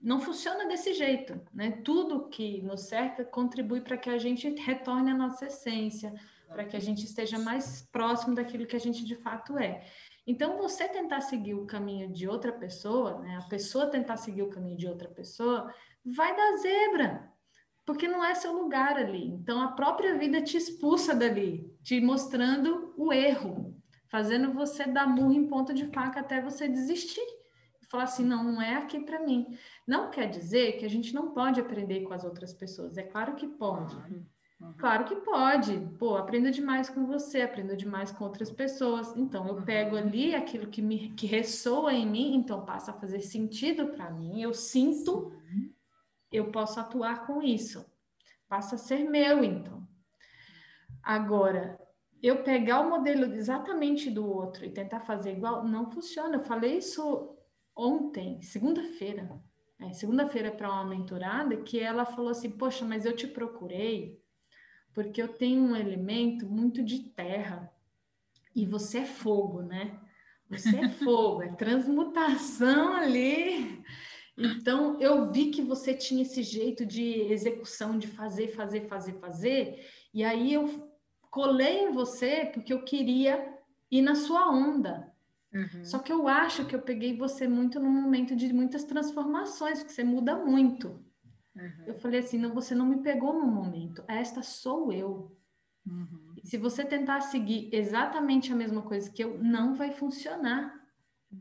Não 0.00 0.20
funciona 0.20 0.66
desse 0.66 0.94
jeito, 0.94 1.38
né? 1.52 1.72
Tudo 1.84 2.28
que 2.28 2.62
nos 2.62 2.88
cerca 2.88 3.26
contribui 3.26 3.82
para 3.82 3.98
que 3.98 4.08
a 4.08 4.16
gente 4.16 4.48
retorne 4.48 5.10
à 5.10 5.14
nossa 5.14 5.46
essência, 5.46 6.14
para 6.48 6.64
que 6.64 6.76
a 6.76 6.80
gente 6.80 7.04
esteja 7.04 7.38
mais 7.38 7.86
próximo 7.92 8.34
daquilo 8.34 8.64
que 8.64 8.76
a 8.76 8.80
gente 8.80 9.04
de 9.04 9.16
fato 9.16 9.58
é. 9.58 9.84
Então, 10.28 10.58
você 10.58 10.86
tentar 10.86 11.22
seguir 11.22 11.54
o 11.54 11.64
caminho 11.64 12.12
de 12.12 12.28
outra 12.28 12.52
pessoa, 12.52 13.18
né, 13.20 13.38
a 13.42 13.48
pessoa 13.48 13.86
tentar 13.86 14.18
seguir 14.18 14.42
o 14.42 14.50
caminho 14.50 14.76
de 14.76 14.86
outra 14.86 15.08
pessoa, 15.08 15.72
vai 16.04 16.36
dar 16.36 16.56
zebra, 16.58 17.32
porque 17.86 18.06
não 18.06 18.22
é 18.22 18.34
seu 18.34 18.52
lugar 18.52 18.98
ali. 18.98 19.26
Então, 19.26 19.62
a 19.62 19.68
própria 19.68 20.18
vida 20.18 20.42
te 20.42 20.58
expulsa 20.58 21.14
dali, 21.14 21.74
te 21.82 21.98
mostrando 21.98 22.92
o 22.98 23.10
erro, 23.10 23.74
fazendo 24.10 24.52
você 24.52 24.84
dar 24.84 25.08
murro 25.08 25.32
em 25.32 25.48
ponta 25.48 25.72
de 25.72 25.86
faca 25.86 26.20
até 26.20 26.42
você 26.42 26.68
desistir. 26.68 27.26
Falar 27.90 28.04
assim, 28.04 28.22
não, 28.22 28.44
não 28.44 28.60
é 28.60 28.74
aqui 28.74 29.00
para 29.00 29.24
mim. 29.24 29.46
Não 29.86 30.10
quer 30.10 30.28
dizer 30.28 30.72
que 30.72 30.84
a 30.84 30.90
gente 30.90 31.14
não 31.14 31.30
pode 31.30 31.58
aprender 31.58 32.02
com 32.02 32.12
as 32.12 32.22
outras 32.22 32.52
pessoas. 32.52 32.98
É 32.98 33.02
claro 33.02 33.34
que 33.34 33.46
pode. 33.46 33.96
Uhum. 33.96 34.26
Claro 34.76 35.04
que 35.04 35.14
pode. 35.16 35.78
Pô, 35.98 36.16
aprendo 36.16 36.50
demais 36.50 36.90
com 36.90 37.06
você, 37.06 37.42
aprendo 37.42 37.76
demais 37.76 38.10
com 38.10 38.24
outras 38.24 38.50
pessoas. 38.50 39.16
Então, 39.16 39.46
eu 39.46 39.62
pego 39.62 39.94
uhum. 39.94 40.02
ali 40.02 40.34
aquilo 40.34 40.66
que 40.66 40.82
me 40.82 41.10
que 41.10 41.26
ressoa 41.26 41.92
em 41.92 42.06
mim, 42.06 42.34
então 42.34 42.64
passa 42.64 42.90
a 42.90 42.94
fazer 42.94 43.20
sentido 43.20 43.88
para 43.88 44.10
mim. 44.10 44.42
Eu 44.42 44.52
sinto, 44.52 45.32
Sim. 45.48 45.72
eu 46.32 46.50
posso 46.50 46.80
atuar 46.80 47.24
com 47.24 47.40
isso. 47.40 47.86
Passa 48.48 48.74
a 48.74 48.78
ser 48.78 49.08
meu, 49.08 49.44
então. 49.44 49.86
Agora, 51.02 51.78
eu 52.20 52.42
pegar 52.42 52.80
o 52.80 52.90
modelo 52.90 53.32
exatamente 53.34 54.10
do 54.10 54.26
outro 54.28 54.64
e 54.64 54.70
tentar 54.70 55.00
fazer 55.00 55.32
igual, 55.32 55.62
não 55.64 55.88
funciona. 55.90 56.36
Eu 56.36 56.42
falei 56.42 56.78
isso 56.78 57.36
ontem, 57.76 58.42
segunda-feira. 58.42 59.40
É, 59.80 59.92
segunda-feira 59.92 60.50
para 60.50 60.68
uma 60.68 60.84
mentorada 60.84 61.56
que 61.58 61.78
ela 61.78 62.04
falou 62.04 62.30
assim: 62.30 62.50
Poxa, 62.50 62.84
mas 62.84 63.04
eu 63.04 63.14
te 63.14 63.28
procurei 63.28 64.20
porque 64.94 65.20
eu 65.20 65.28
tenho 65.28 65.62
um 65.62 65.76
elemento 65.76 66.46
muito 66.46 66.82
de 66.82 67.00
terra 67.00 67.72
e 68.54 68.66
você 68.66 68.98
é 68.98 69.04
fogo, 69.04 69.62
né? 69.62 69.98
Você 70.50 70.76
é 70.76 70.88
fogo, 71.04 71.42
é 71.42 71.48
transmutação 71.48 72.94
ali. 72.94 73.82
Então, 74.36 75.00
eu 75.00 75.30
vi 75.32 75.50
que 75.50 75.62
você 75.62 75.92
tinha 75.94 76.22
esse 76.22 76.42
jeito 76.42 76.86
de 76.86 77.22
execução, 77.32 77.98
de 77.98 78.06
fazer, 78.06 78.48
fazer, 78.48 78.86
fazer, 78.88 79.14
fazer, 79.14 79.86
e 80.14 80.22
aí 80.22 80.52
eu 80.52 80.90
colei 81.30 81.84
em 81.84 81.92
você 81.92 82.46
porque 82.52 82.72
eu 82.72 82.82
queria 82.82 83.58
ir 83.90 84.02
na 84.02 84.14
sua 84.14 84.50
onda. 84.50 85.12
Uhum. 85.52 85.84
Só 85.84 85.98
que 85.98 86.12
eu 86.12 86.28
acho 86.28 86.66
que 86.66 86.74
eu 86.74 86.82
peguei 86.82 87.16
você 87.16 87.48
muito 87.48 87.80
num 87.80 87.90
momento 87.90 88.36
de 88.36 88.52
muitas 88.52 88.84
transformações, 88.84 89.78
porque 89.78 89.92
você 89.92 90.04
muda 90.04 90.36
muito. 90.36 91.02
Uhum. 91.58 91.84
Eu 91.86 91.94
falei 91.94 92.20
assim: 92.20 92.38
não, 92.38 92.54
você 92.54 92.74
não 92.74 92.86
me 92.86 93.02
pegou 93.02 93.32
no 93.32 93.46
momento, 93.46 94.04
esta 94.06 94.42
sou 94.42 94.92
eu. 94.92 95.34
Uhum. 95.86 96.34
se 96.44 96.58
você 96.58 96.84
tentar 96.84 97.22
seguir 97.22 97.70
exatamente 97.72 98.52
a 98.52 98.56
mesma 98.56 98.82
coisa 98.82 99.10
que 99.10 99.24
eu, 99.24 99.38
não 99.42 99.74
vai 99.74 99.90
funcionar. 99.90 100.78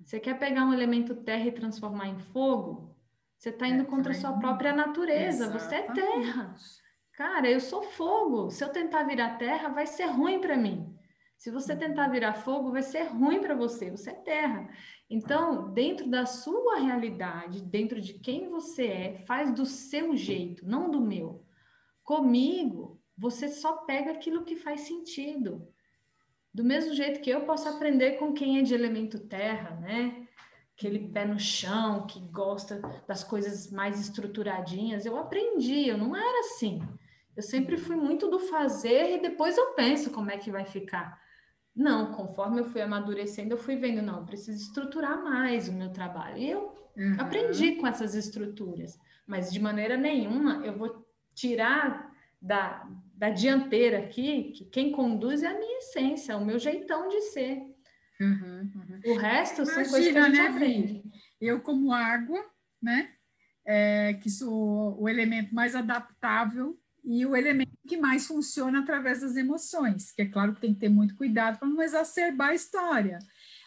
Você 0.04 0.20
quer 0.20 0.38
pegar 0.38 0.66
um 0.66 0.74
elemento 0.74 1.16
terra 1.16 1.46
e 1.48 1.52
transformar 1.52 2.08
em 2.08 2.20
fogo? 2.20 2.96
Você 3.38 3.50
está 3.50 3.68
indo 3.68 3.84
é, 3.84 3.86
contra 3.86 4.12
a 4.12 4.16
sua 4.16 4.34
própria 4.34 4.74
natureza. 4.74 5.46
Exatamente. 5.46 5.64
Você 5.64 5.76
é 5.76 5.92
terra. 5.94 6.56
Cara, 7.14 7.50
eu 7.50 7.60
sou 7.60 7.84
fogo. 7.84 8.50
Se 8.50 8.64
eu 8.64 8.70
tentar 8.70 9.04
virar 9.04 9.38
terra, 9.38 9.70
vai 9.70 9.86
ser 9.86 10.06
ruim 10.06 10.40
para 10.40 10.58
mim. 10.58 10.94
Se 11.38 11.52
você 11.52 11.76
tentar 11.76 12.08
virar 12.08 12.34
fogo, 12.34 12.72
vai 12.72 12.82
ser 12.82 13.04
ruim 13.04 13.40
para 13.40 13.56
você. 13.56 13.92
Você 13.92 14.10
é 14.10 14.14
terra. 14.14 14.70
Então, 15.10 15.72
dentro 15.72 16.10
da 16.10 16.26
sua 16.26 16.80
realidade, 16.80 17.62
dentro 17.62 18.02
de 18.02 18.16
quem 18.16 18.50
você 18.50 18.88
é, 18.88 19.24
faz 19.28 19.54
do 19.54 19.66
seu 19.66 20.16
jeito, 20.16 20.68
não 20.68 20.90
do 20.90 21.00
meu. 21.00 21.46
Comigo, 22.04 23.00
você 23.16 23.48
só 23.48 23.78
pega 23.78 24.12
aquilo 24.12 24.44
que 24.44 24.56
faz 24.56 24.82
sentido. 24.82 25.68
Do 26.54 26.64
mesmo 26.64 26.94
jeito 26.94 27.22
que 27.22 27.30
eu 27.30 27.46
posso 27.46 27.70
aprender 27.70 28.14
com 28.14 28.34
quem 28.34 28.58
é 28.58 28.64
de 28.64 28.74
elemento 28.74 29.20
terra, 29.20 29.76
né? 29.76 30.28
Aquele 30.76 31.08
pé 31.08 31.26
no 31.26 31.40
chão, 31.40 32.08
que 32.08 32.20
gosta 32.20 32.82
das 33.08 33.24
coisas 33.24 33.70
mais 33.72 34.00
estruturadinhas. 34.00 35.06
Eu 35.06 35.18
aprendi, 35.18 35.88
eu 35.88 35.98
não 35.98 36.16
era 36.16 36.40
assim. 36.40 36.82
Eu 37.36 37.44
sempre 37.44 37.78
fui 37.78 37.96
muito 37.96 38.28
do 38.28 38.40
fazer 38.40 39.16
e 39.16 39.22
depois 39.22 39.56
eu 39.56 39.74
penso 39.74 40.10
como 40.10 40.32
é 40.32 40.38
que 40.38 40.52
vai 40.52 40.66
ficar. 40.66 41.27
Não, 41.78 42.12
conforme 42.12 42.60
eu 42.60 42.66
fui 42.66 42.82
amadurecendo, 42.82 43.54
eu 43.54 43.58
fui 43.58 43.76
vendo, 43.76 44.02
não, 44.02 44.26
preciso 44.26 44.60
estruturar 44.60 45.24
mais 45.24 45.70
o 45.70 45.74
meu 45.74 45.92
trabalho. 45.92 46.38
E 46.38 46.50
eu 46.50 46.76
uhum. 46.98 47.18
aprendi 47.20 47.76
com 47.76 47.86
essas 47.86 48.16
estruturas, 48.16 49.00
mas 49.28 49.54
de 49.54 49.60
maneira 49.60 49.96
nenhuma 49.96 50.66
eu 50.66 50.76
vou 50.76 51.08
tirar 51.36 52.12
da, 52.42 52.90
da 53.14 53.30
dianteira 53.30 54.00
aqui, 54.00 54.54
que 54.54 54.66
quem 54.66 54.92
conduz 54.92 55.44
é 55.44 55.48
a 55.48 55.60
minha 55.60 55.78
essência, 55.78 56.36
o 56.36 56.44
meu 56.44 56.58
jeitão 56.58 57.10
de 57.10 57.22
ser. 57.22 57.62
Uhum, 58.20 58.72
uhum. 58.76 59.14
O 59.14 59.18
resto 59.18 59.62
Imagina, 59.62 59.84
são 59.84 59.92
coisas 59.92 60.12
que 60.12 60.18
a 60.18 60.24
gente 60.24 60.36
né, 60.36 60.48
aprende. 60.48 61.04
Eu, 61.40 61.62
como 61.62 61.94
água, 61.94 62.44
né, 62.82 63.12
é, 63.68 64.16
que 64.16 64.32
sou 64.32 65.00
o 65.00 65.08
elemento 65.08 65.54
mais 65.54 65.76
adaptável 65.76 66.76
e 67.04 67.24
o 67.24 67.36
elemento 67.36 67.77
que 67.88 67.98
mais 67.98 68.28
funciona 68.28 68.82
através 68.82 69.22
das 69.22 69.36
emoções, 69.36 70.12
que 70.12 70.22
é 70.22 70.26
claro 70.28 70.54
que 70.54 70.62
tem 70.62 70.74
que 70.74 70.80
ter 70.80 70.90
muito 70.90 71.16
cuidado 71.16 71.58
para 71.58 71.68
não 71.68 71.82
exacerbar 71.82 72.50
a 72.50 72.56
história. 72.56 73.18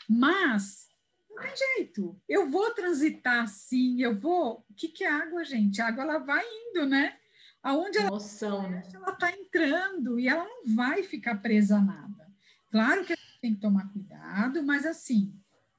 Mas 0.08 0.88
não 1.28 1.42
tem 1.42 1.52
jeito. 1.56 2.20
Eu 2.28 2.48
vou 2.48 2.72
transitar 2.74 3.44
assim, 3.44 4.00
eu 4.02 4.18
vou. 4.18 4.64
O 4.68 4.74
que, 4.74 4.88
que 4.88 5.04
é 5.04 5.10
água, 5.10 5.44
gente? 5.44 5.80
A 5.80 5.88
água 5.88 6.04
ela 6.04 6.18
vai 6.18 6.44
indo, 6.44 6.86
né? 6.86 7.16
Aonde 7.62 7.98
ela 7.98 8.08
Emoção, 8.08 8.70
né? 8.70 8.82
ela 8.94 9.10
está 9.10 9.30
entrando 9.32 10.18
e 10.18 10.28
ela 10.28 10.44
não 10.44 10.74
vai 10.74 11.02
ficar 11.02 11.36
presa 11.36 11.76
a 11.76 11.80
nada. 11.80 12.30
Claro 12.70 13.04
que 13.04 13.12
a 13.12 13.16
gente 13.16 13.40
tem 13.40 13.54
que 13.54 13.60
tomar 13.60 13.92
cuidado, 13.92 14.62
mas 14.62 14.86
assim, 14.86 15.34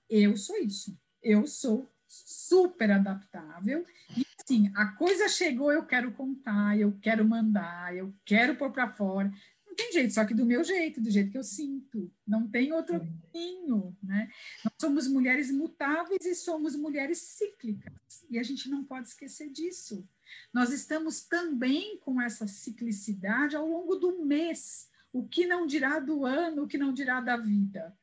eu 0.09 0.35
sou 0.35 0.57
isso. 0.57 0.99
Eu 1.23 1.47
sou 1.47 1.91
super 2.07 2.91
adaptável. 2.91 3.85
E 4.17 4.25
assim, 4.43 4.71
a 4.75 4.87
coisa 4.87 5.27
chegou, 5.29 5.71
eu 5.71 5.85
quero 5.85 6.11
contar, 6.11 6.77
eu 6.77 6.97
quero 7.01 7.27
mandar, 7.27 7.95
eu 7.95 8.13
quero 8.25 8.55
pôr 8.55 8.71
para 8.71 8.89
fora. 8.89 9.31
Não 9.65 9.75
tem 9.75 9.91
jeito, 9.93 10.13
só 10.13 10.25
que 10.25 10.33
do 10.33 10.45
meu 10.45 10.63
jeito, 10.63 10.99
do 10.99 11.09
jeito 11.09 11.31
que 11.31 11.37
eu 11.37 11.43
sinto. 11.43 12.11
Não 12.27 12.47
tem 12.47 12.73
outro 12.73 12.99
caminho, 12.99 13.95
né? 14.03 14.29
Nós 14.65 14.73
somos 14.81 15.07
mulheres 15.07 15.49
mutáveis 15.49 16.25
e 16.25 16.35
somos 16.35 16.75
mulheres 16.75 17.19
cíclicas. 17.19 17.93
E 18.29 18.37
a 18.37 18.43
gente 18.43 18.69
não 18.69 18.83
pode 18.83 19.07
esquecer 19.07 19.49
disso. 19.49 20.05
Nós 20.53 20.71
estamos 20.71 21.21
também 21.21 21.97
com 21.99 22.21
essa 22.21 22.47
ciclicidade 22.47 23.55
ao 23.55 23.65
longo 23.65 23.95
do 23.95 24.25
mês. 24.25 24.89
O 25.13 25.25
que 25.25 25.45
não 25.45 25.65
dirá 25.65 25.99
do 25.99 26.25
ano, 26.25 26.63
o 26.63 26.67
que 26.67 26.77
não 26.77 26.93
dirá 26.93 27.21
da 27.21 27.37
vida. 27.37 27.97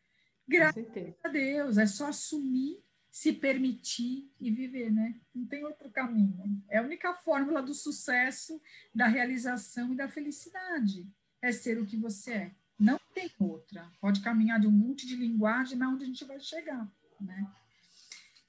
Graças 0.46 0.86
a 1.22 1.28
Deus, 1.28 1.76
é 1.76 1.86
só 1.86 2.06
assumir 2.06 2.82
se 3.10 3.32
permitir 3.32 4.30
e 4.40 4.50
viver, 4.50 4.92
né? 4.92 5.18
Não 5.34 5.46
tem 5.46 5.64
outro 5.64 5.90
caminho. 5.90 6.62
É 6.68 6.78
a 6.78 6.82
única 6.82 7.14
fórmula 7.14 7.62
do 7.62 7.74
sucesso, 7.74 8.60
da 8.94 9.06
realização 9.06 9.92
e 9.92 9.96
da 9.96 10.08
felicidade. 10.08 11.06
É 11.40 11.52
ser 11.52 11.78
o 11.78 11.86
que 11.86 11.96
você 11.96 12.32
é. 12.32 12.54
Não 12.78 13.00
tem 13.12 13.30
outra. 13.38 13.90
Pode 14.00 14.20
caminhar 14.20 14.60
de 14.60 14.66
um 14.66 14.72
monte 14.72 15.06
de 15.06 15.16
linguagem, 15.16 15.76
na 15.76 15.88
onde 15.88 16.04
a 16.04 16.06
gente 16.06 16.24
vai 16.24 16.38
chegar, 16.38 16.88
né? 17.20 17.46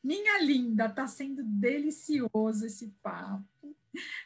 Minha 0.03 0.41
linda, 0.41 0.85
está 0.85 1.07
sendo 1.07 1.43
delicioso 1.43 2.65
esse 2.65 2.87
papo, 3.01 3.75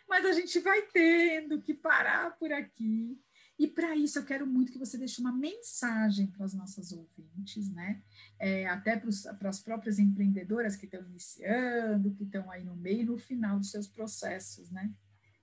mas 0.08 0.26
a 0.26 0.32
gente 0.32 0.60
vai 0.60 0.84
tendo 0.84 1.62
que 1.62 1.74
parar 1.74 2.38
por 2.38 2.52
aqui. 2.52 3.20
E 3.58 3.68
para 3.68 3.96
isso 3.96 4.18
eu 4.18 4.26
quero 4.26 4.48
muito 4.48 4.72
que 4.72 4.80
você 4.80 4.98
deixe 4.98 5.22
uma 5.22 5.32
mensagem 5.32 6.28
para 6.28 6.46
as 6.46 6.54
nossas 6.54 6.92
ouvintes, 6.92 7.70
né? 7.72 8.02
É, 8.40 8.68
até 8.68 8.98
para 8.98 9.50
as 9.50 9.60
próprias 9.60 10.00
empreendedoras 10.00 10.76
que 10.76 10.86
estão 10.86 11.02
iniciando, 11.06 12.14
que 12.16 12.24
estão 12.24 12.50
aí 12.50 12.64
no 12.64 12.76
meio 12.76 13.02
e 13.02 13.06
no 13.06 13.18
final 13.18 13.60
dos 13.60 13.70
seus 13.70 13.88
processos, 13.88 14.72
né? 14.72 14.92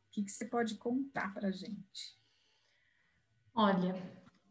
O 0.08 0.12
que, 0.12 0.24
que 0.24 0.32
você 0.32 0.44
pode 0.44 0.74
contar 0.74 1.32
para 1.32 1.48
a 1.48 1.52
gente? 1.52 2.18
Olha, 3.54 3.94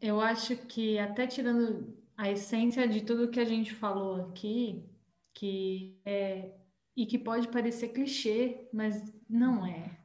eu 0.00 0.20
acho 0.20 0.56
que 0.56 0.98
até 0.98 1.26
tirando 1.26 1.96
a 2.16 2.30
essência 2.30 2.88
de 2.88 3.02
tudo 3.02 3.30
que 3.30 3.40
a 3.40 3.44
gente 3.44 3.74
falou 3.74 4.28
aqui, 4.28 4.88
que 5.34 6.00
é 6.04 6.54
e 6.96 7.06
que 7.06 7.18
pode 7.18 7.48
parecer 7.48 7.88
clichê, 7.88 8.68
mas 8.72 9.10
não 9.28 9.64
é, 9.64 9.98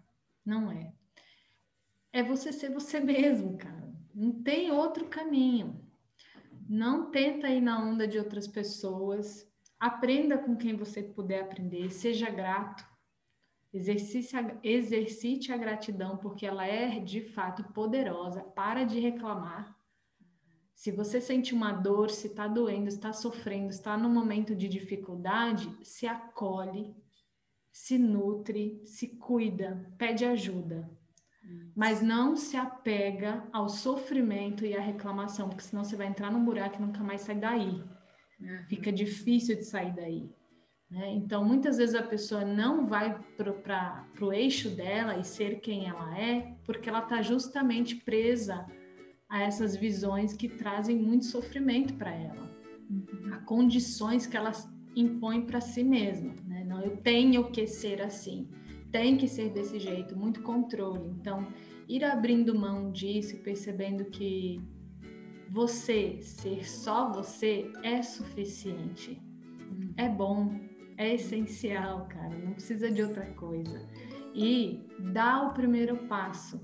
não 0.46 0.72
é. 0.72 0.95
É 2.16 2.24
você 2.24 2.54
ser 2.54 2.72
você 2.72 2.98
mesmo, 3.02 3.58
cara. 3.58 3.94
Não 4.14 4.42
tem 4.42 4.72
outro 4.72 5.06
caminho. 5.10 5.86
Não 6.66 7.12
tenta 7.12 7.50
ir 7.50 7.60
na 7.60 7.78
onda 7.78 8.08
de 8.08 8.18
outras 8.18 8.48
pessoas. 8.48 9.46
Aprenda 9.78 10.38
com 10.38 10.56
quem 10.56 10.78
você 10.78 11.04
puder 11.04 11.42
aprender. 11.42 11.92
Seja 11.92 12.30
grato. 12.30 12.88
Exercite 13.74 14.34
a, 14.34 14.58
exercite 14.64 15.52
a 15.52 15.58
gratidão, 15.58 16.16
porque 16.16 16.46
ela 16.46 16.66
é 16.66 17.02
de 17.02 17.20
fato 17.20 17.66
poderosa. 17.74 18.42
Para 18.42 18.86
de 18.86 18.98
reclamar. 18.98 19.78
Se 20.74 20.92
você 20.92 21.20
sente 21.20 21.54
uma 21.54 21.74
dor, 21.74 22.10
se 22.10 22.28
está 22.28 22.48
doendo, 22.48 22.88
está 22.88 23.12
sofrendo, 23.12 23.72
está 23.72 23.98
num 23.98 24.10
momento 24.10 24.56
de 24.56 24.70
dificuldade, 24.70 25.70
se 25.84 26.08
acolhe, 26.08 26.96
se 27.74 27.98
nutre, 27.98 28.82
se 28.86 29.18
cuida, 29.18 29.94
pede 29.98 30.24
ajuda. 30.24 30.90
Mas 31.76 32.02
não 32.02 32.36
se 32.36 32.56
apega 32.56 33.44
ao 33.52 33.68
sofrimento 33.68 34.66
e 34.66 34.76
à 34.76 34.80
reclamação, 34.80 35.50
porque 35.50 35.64
senão 35.64 35.84
você 35.84 35.96
vai 35.96 36.08
entrar 36.08 36.32
num 36.32 36.44
buraco 36.44 36.78
e 36.78 36.82
nunca 36.82 37.04
mais 37.04 37.22
sai 37.22 37.36
daí. 37.36 37.84
Uhum. 38.40 38.64
Fica 38.70 38.92
difícil 38.92 39.56
de 39.58 39.64
sair 39.66 39.94
daí. 39.94 40.30
Né? 40.90 41.14
Então, 41.14 41.44
muitas 41.44 41.78
vezes 41.78 41.96
a 41.96 42.04
pessoa 42.04 42.46
não 42.46 42.88
vai 42.88 43.20
para 43.36 43.54
o 44.22 44.32
eixo 44.32 44.70
dela 44.70 45.18
e 45.18 45.24
ser 45.24 45.60
quem 45.60 45.88
ela 45.88 46.18
é, 46.18 46.56
porque 46.64 46.88
ela 46.88 47.00
está 47.00 47.22
justamente 47.22 47.96
presa 47.96 48.66
a 49.28 49.42
essas 49.42 49.76
visões 49.76 50.34
que 50.34 50.48
trazem 50.48 50.96
muito 50.98 51.26
sofrimento 51.26 51.96
para 51.96 52.12
ela, 52.12 52.50
uhum. 52.90 53.34
a 53.34 53.38
condições 53.40 54.26
que 54.26 54.38
ela 54.38 54.52
impõe 54.96 55.42
para 55.42 55.60
si 55.60 55.84
mesma. 55.84 56.34
Né? 56.46 56.64
Não, 56.64 56.82
eu 56.82 56.98
tenho 56.98 57.52
que 57.52 57.68
ser 57.68 58.02
assim, 58.02 58.48
tem 58.92 59.18
que 59.18 59.28
ser 59.28 59.52
desse 59.52 59.80
jeito, 59.80 60.18
muito 60.18 60.42
controle. 60.42 61.10
Então, 61.20 61.48
ir 61.88 62.04
abrindo 62.04 62.58
mão 62.58 62.92
disso, 62.92 63.38
percebendo 63.44 64.06
que 64.06 64.62
você 65.50 66.20
ser 66.22 66.68
só 66.68 67.12
você 67.12 67.72
é 67.84 68.02
suficiente, 68.02 69.22
uhum. 69.70 69.94
é 69.98 70.10
bom, 70.10 70.60
é 70.98 71.16
essencial, 71.16 72.08
cara. 72.08 72.38
Não 72.38 72.54
precisa 72.54 72.92
de 72.92 73.02
outra 73.02 73.26
coisa. 73.34 73.88
E 74.34 74.86
dá 75.14 75.44
o 75.44 75.54
primeiro 75.54 75.96
passo 76.08 76.60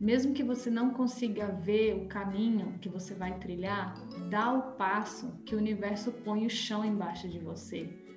mesmo 0.00 0.32
que 0.32 0.44
você 0.44 0.70
não 0.70 0.90
consiga 0.90 1.48
ver 1.48 1.94
o 1.96 2.06
caminho 2.06 2.78
que 2.80 2.88
você 2.88 3.14
vai 3.14 3.36
trilhar, 3.38 3.94
dá 4.30 4.52
o 4.52 4.76
passo 4.76 5.36
que 5.44 5.56
o 5.56 5.58
universo 5.58 6.12
põe 6.12 6.46
o 6.46 6.50
chão 6.50 6.84
embaixo 6.84 7.28
de 7.28 7.40
você. 7.40 8.07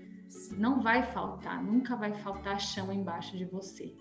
Não 0.58 0.82
vai 0.82 1.04
faltar, 1.04 1.64
nunca 1.64 1.96
vai 1.96 2.14
faltar 2.14 2.60
chão 2.60 2.92
embaixo 2.92 3.38
de 3.38 3.46
você. 3.46 3.96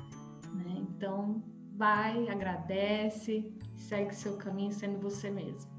Né? 0.54 0.86
Então, 0.90 1.42
vai, 1.74 2.28
agradece, 2.28 3.52
segue 3.76 4.14
seu 4.14 4.36
caminho 4.36 4.72
sendo 4.72 4.98
você 4.98 5.30
mesmo. 5.30 5.70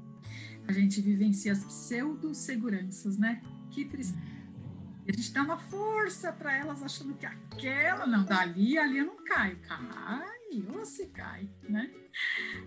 A 0.66 0.72
gente 0.72 1.00
vivencia 1.00 1.52
as 1.52 1.64
pseudo-seguranças, 1.64 3.18
né? 3.18 3.40
Que 3.70 3.84
tristeza. 3.84 4.20
A 5.08 5.12
gente 5.12 5.32
dá 5.32 5.42
uma 5.42 5.58
força 5.58 6.32
para 6.32 6.56
elas 6.56 6.82
achando 6.82 7.14
que 7.14 7.26
aquela, 7.26 8.06
não, 8.06 8.24
dali, 8.24 8.78
ali 8.78 8.98
eu 8.98 9.06
não 9.06 9.24
caio. 9.24 9.58
Cai 9.66 10.41
ou 10.60 10.84
se 10.84 11.06
cai, 11.06 11.48
né? 11.68 11.90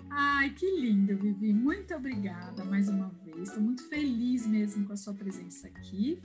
Ai, 0.09 0.49
que 0.51 0.65
lindo, 0.79 1.15
Vivi. 1.17 1.53
Muito 1.53 1.93
obrigada 1.93 2.63
mais 2.63 2.89
uma 2.89 3.09
vez. 3.23 3.49
Estou 3.49 3.61
muito 3.61 3.87
feliz 3.87 4.47
mesmo 4.47 4.85
com 4.87 4.93
a 4.93 4.97
sua 4.97 5.13
presença 5.13 5.67
aqui. 5.67 6.19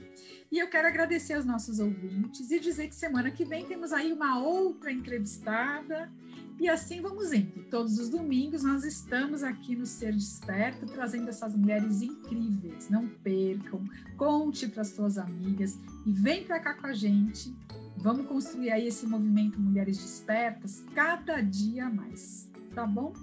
E 0.51 0.57
eu 0.57 0.67
quero 0.69 0.87
agradecer 0.87 1.33
aos 1.33 1.45
nossos 1.45 1.79
ouvintes 1.79 2.49
e 2.49 2.59
dizer 2.59 2.87
que 2.87 2.95
semana 2.95 3.29
que 3.29 3.45
vem 3.45 3.65
temos 3.65 3.91
aí 3.91 4.11
uma 4.11 4.39
outra 4.39 4.91
entrevistada. 4.91 6.11
E 6.59 6.69
assim 6.69 7.01
vamos 7.01 7.33
indo. 7.33 7.63
Todos 7.69 7.99
os 7.99 8.09
domingos 8.09 8.63
nós 8.63 8.83
estamos 8.83 9.43
aqui 9.43 9.75
no 9.75 9.85
Ser 9.85 10.13
Desperto 10.13 10.85
trazendo 10.85 11.29
essas 11.29 11.55
mulheres 11.55 12.01
incríveis. 12.01 12.89
Não 12.89 13.07
percam, 13.07 13.83
conte 14.17 14.67
para 14.67 14.81
as 14.81 14.89
suas 14.89 15.17
amigas 15.17 15.77
e 16.05 16.11
vem 16.11 16.43
para 16.43 16.59
cá 16.59 16.73
com 16.73 16.87
a 16.87 16.93
gente 16.93 17.55
Vamos 18.01 18.25
construir 18.25 18.71
aí 18.71 18.87
esse 18.87 19.05
movimento 19.05 19.59
Mulheres 19.59 19.97
Despertas 19.97 20.83
cada 20.95 21.39
dia 21.39 21.87
mais, 21.87 22.49
tá 22.73 22.85
bom? 22.85 23.13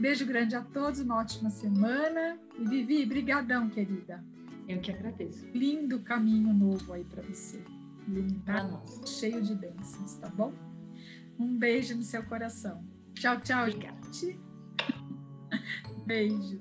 Beijo 0.00 0.26
grande 0.26 0.56
a 0.56 0.60
todos, 0.60 0.98
uma 0.98 1.18
ótima 1.18 1.50
semana. 1.50 2.36
E 2.58 2.64
Vivi, 2.64 3.06
brigadão, 3.06 3.70
querida. 3.70 4.24
Eu 4.68 4.80
que 4.80 4.90
agradeço. 4.90 5.46
Lindo 5.54 6.00
caminho 6.00 6.52
novo 6.52 6.92
aí 6.92 7.04
para 7.04 7.22
você. 7.22 7.62
Lindo, 8.08 8.40
tá? 8.40 8.82
cheio 9.06 9.40
de 9.40 9.54
bênçãos, 9.54 10.14
tá 10.16 10.28
bom? 10.28 10.52
Um 11.38 11.56
beijo 11.56 11.94
no 11.96 12.02
seu 12.02 12.24
coração. 12.24 12.84
Tchau, 13.14 13.40
tchau, 13.40 13.68
Obrigada. 13.68 14.12
gente. 14.12 14.40
Beijo. 16.04 16.58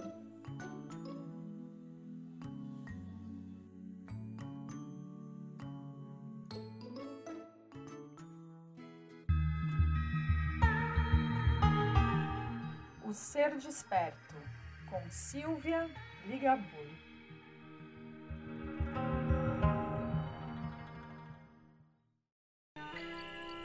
Ser 13.14 13.55
Desperto, 13.57 14.36
com 14.89 14.99
Silvia 15.11 15.88
Ligabui. 16.26 16.64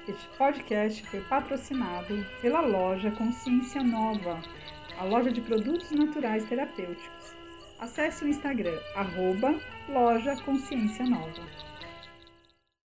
Este 0.07 0.28
podcast 0.36 1.07
foi 1.07 1.20
patrocinado 1.22 2.14
pela 2.42 2.61
loja 2.61 3.11
Consciência 3.12 3.82
Nova, 3.82 4.42
a 4.99 5.05
loja 5.05 5.32
de 5.32 5.40
produtos 5.40 5.90
naturais 5.92 6.44
terapêuticos. 6.44 7.34
Acesse 7.78 8.24
o 8.24 8.28
Instagram, 8.28 8.78
arroba 8.94 9.55
loja 9.88 10.36
Consciência 10.42 11.07
Nova. 11.07 11.68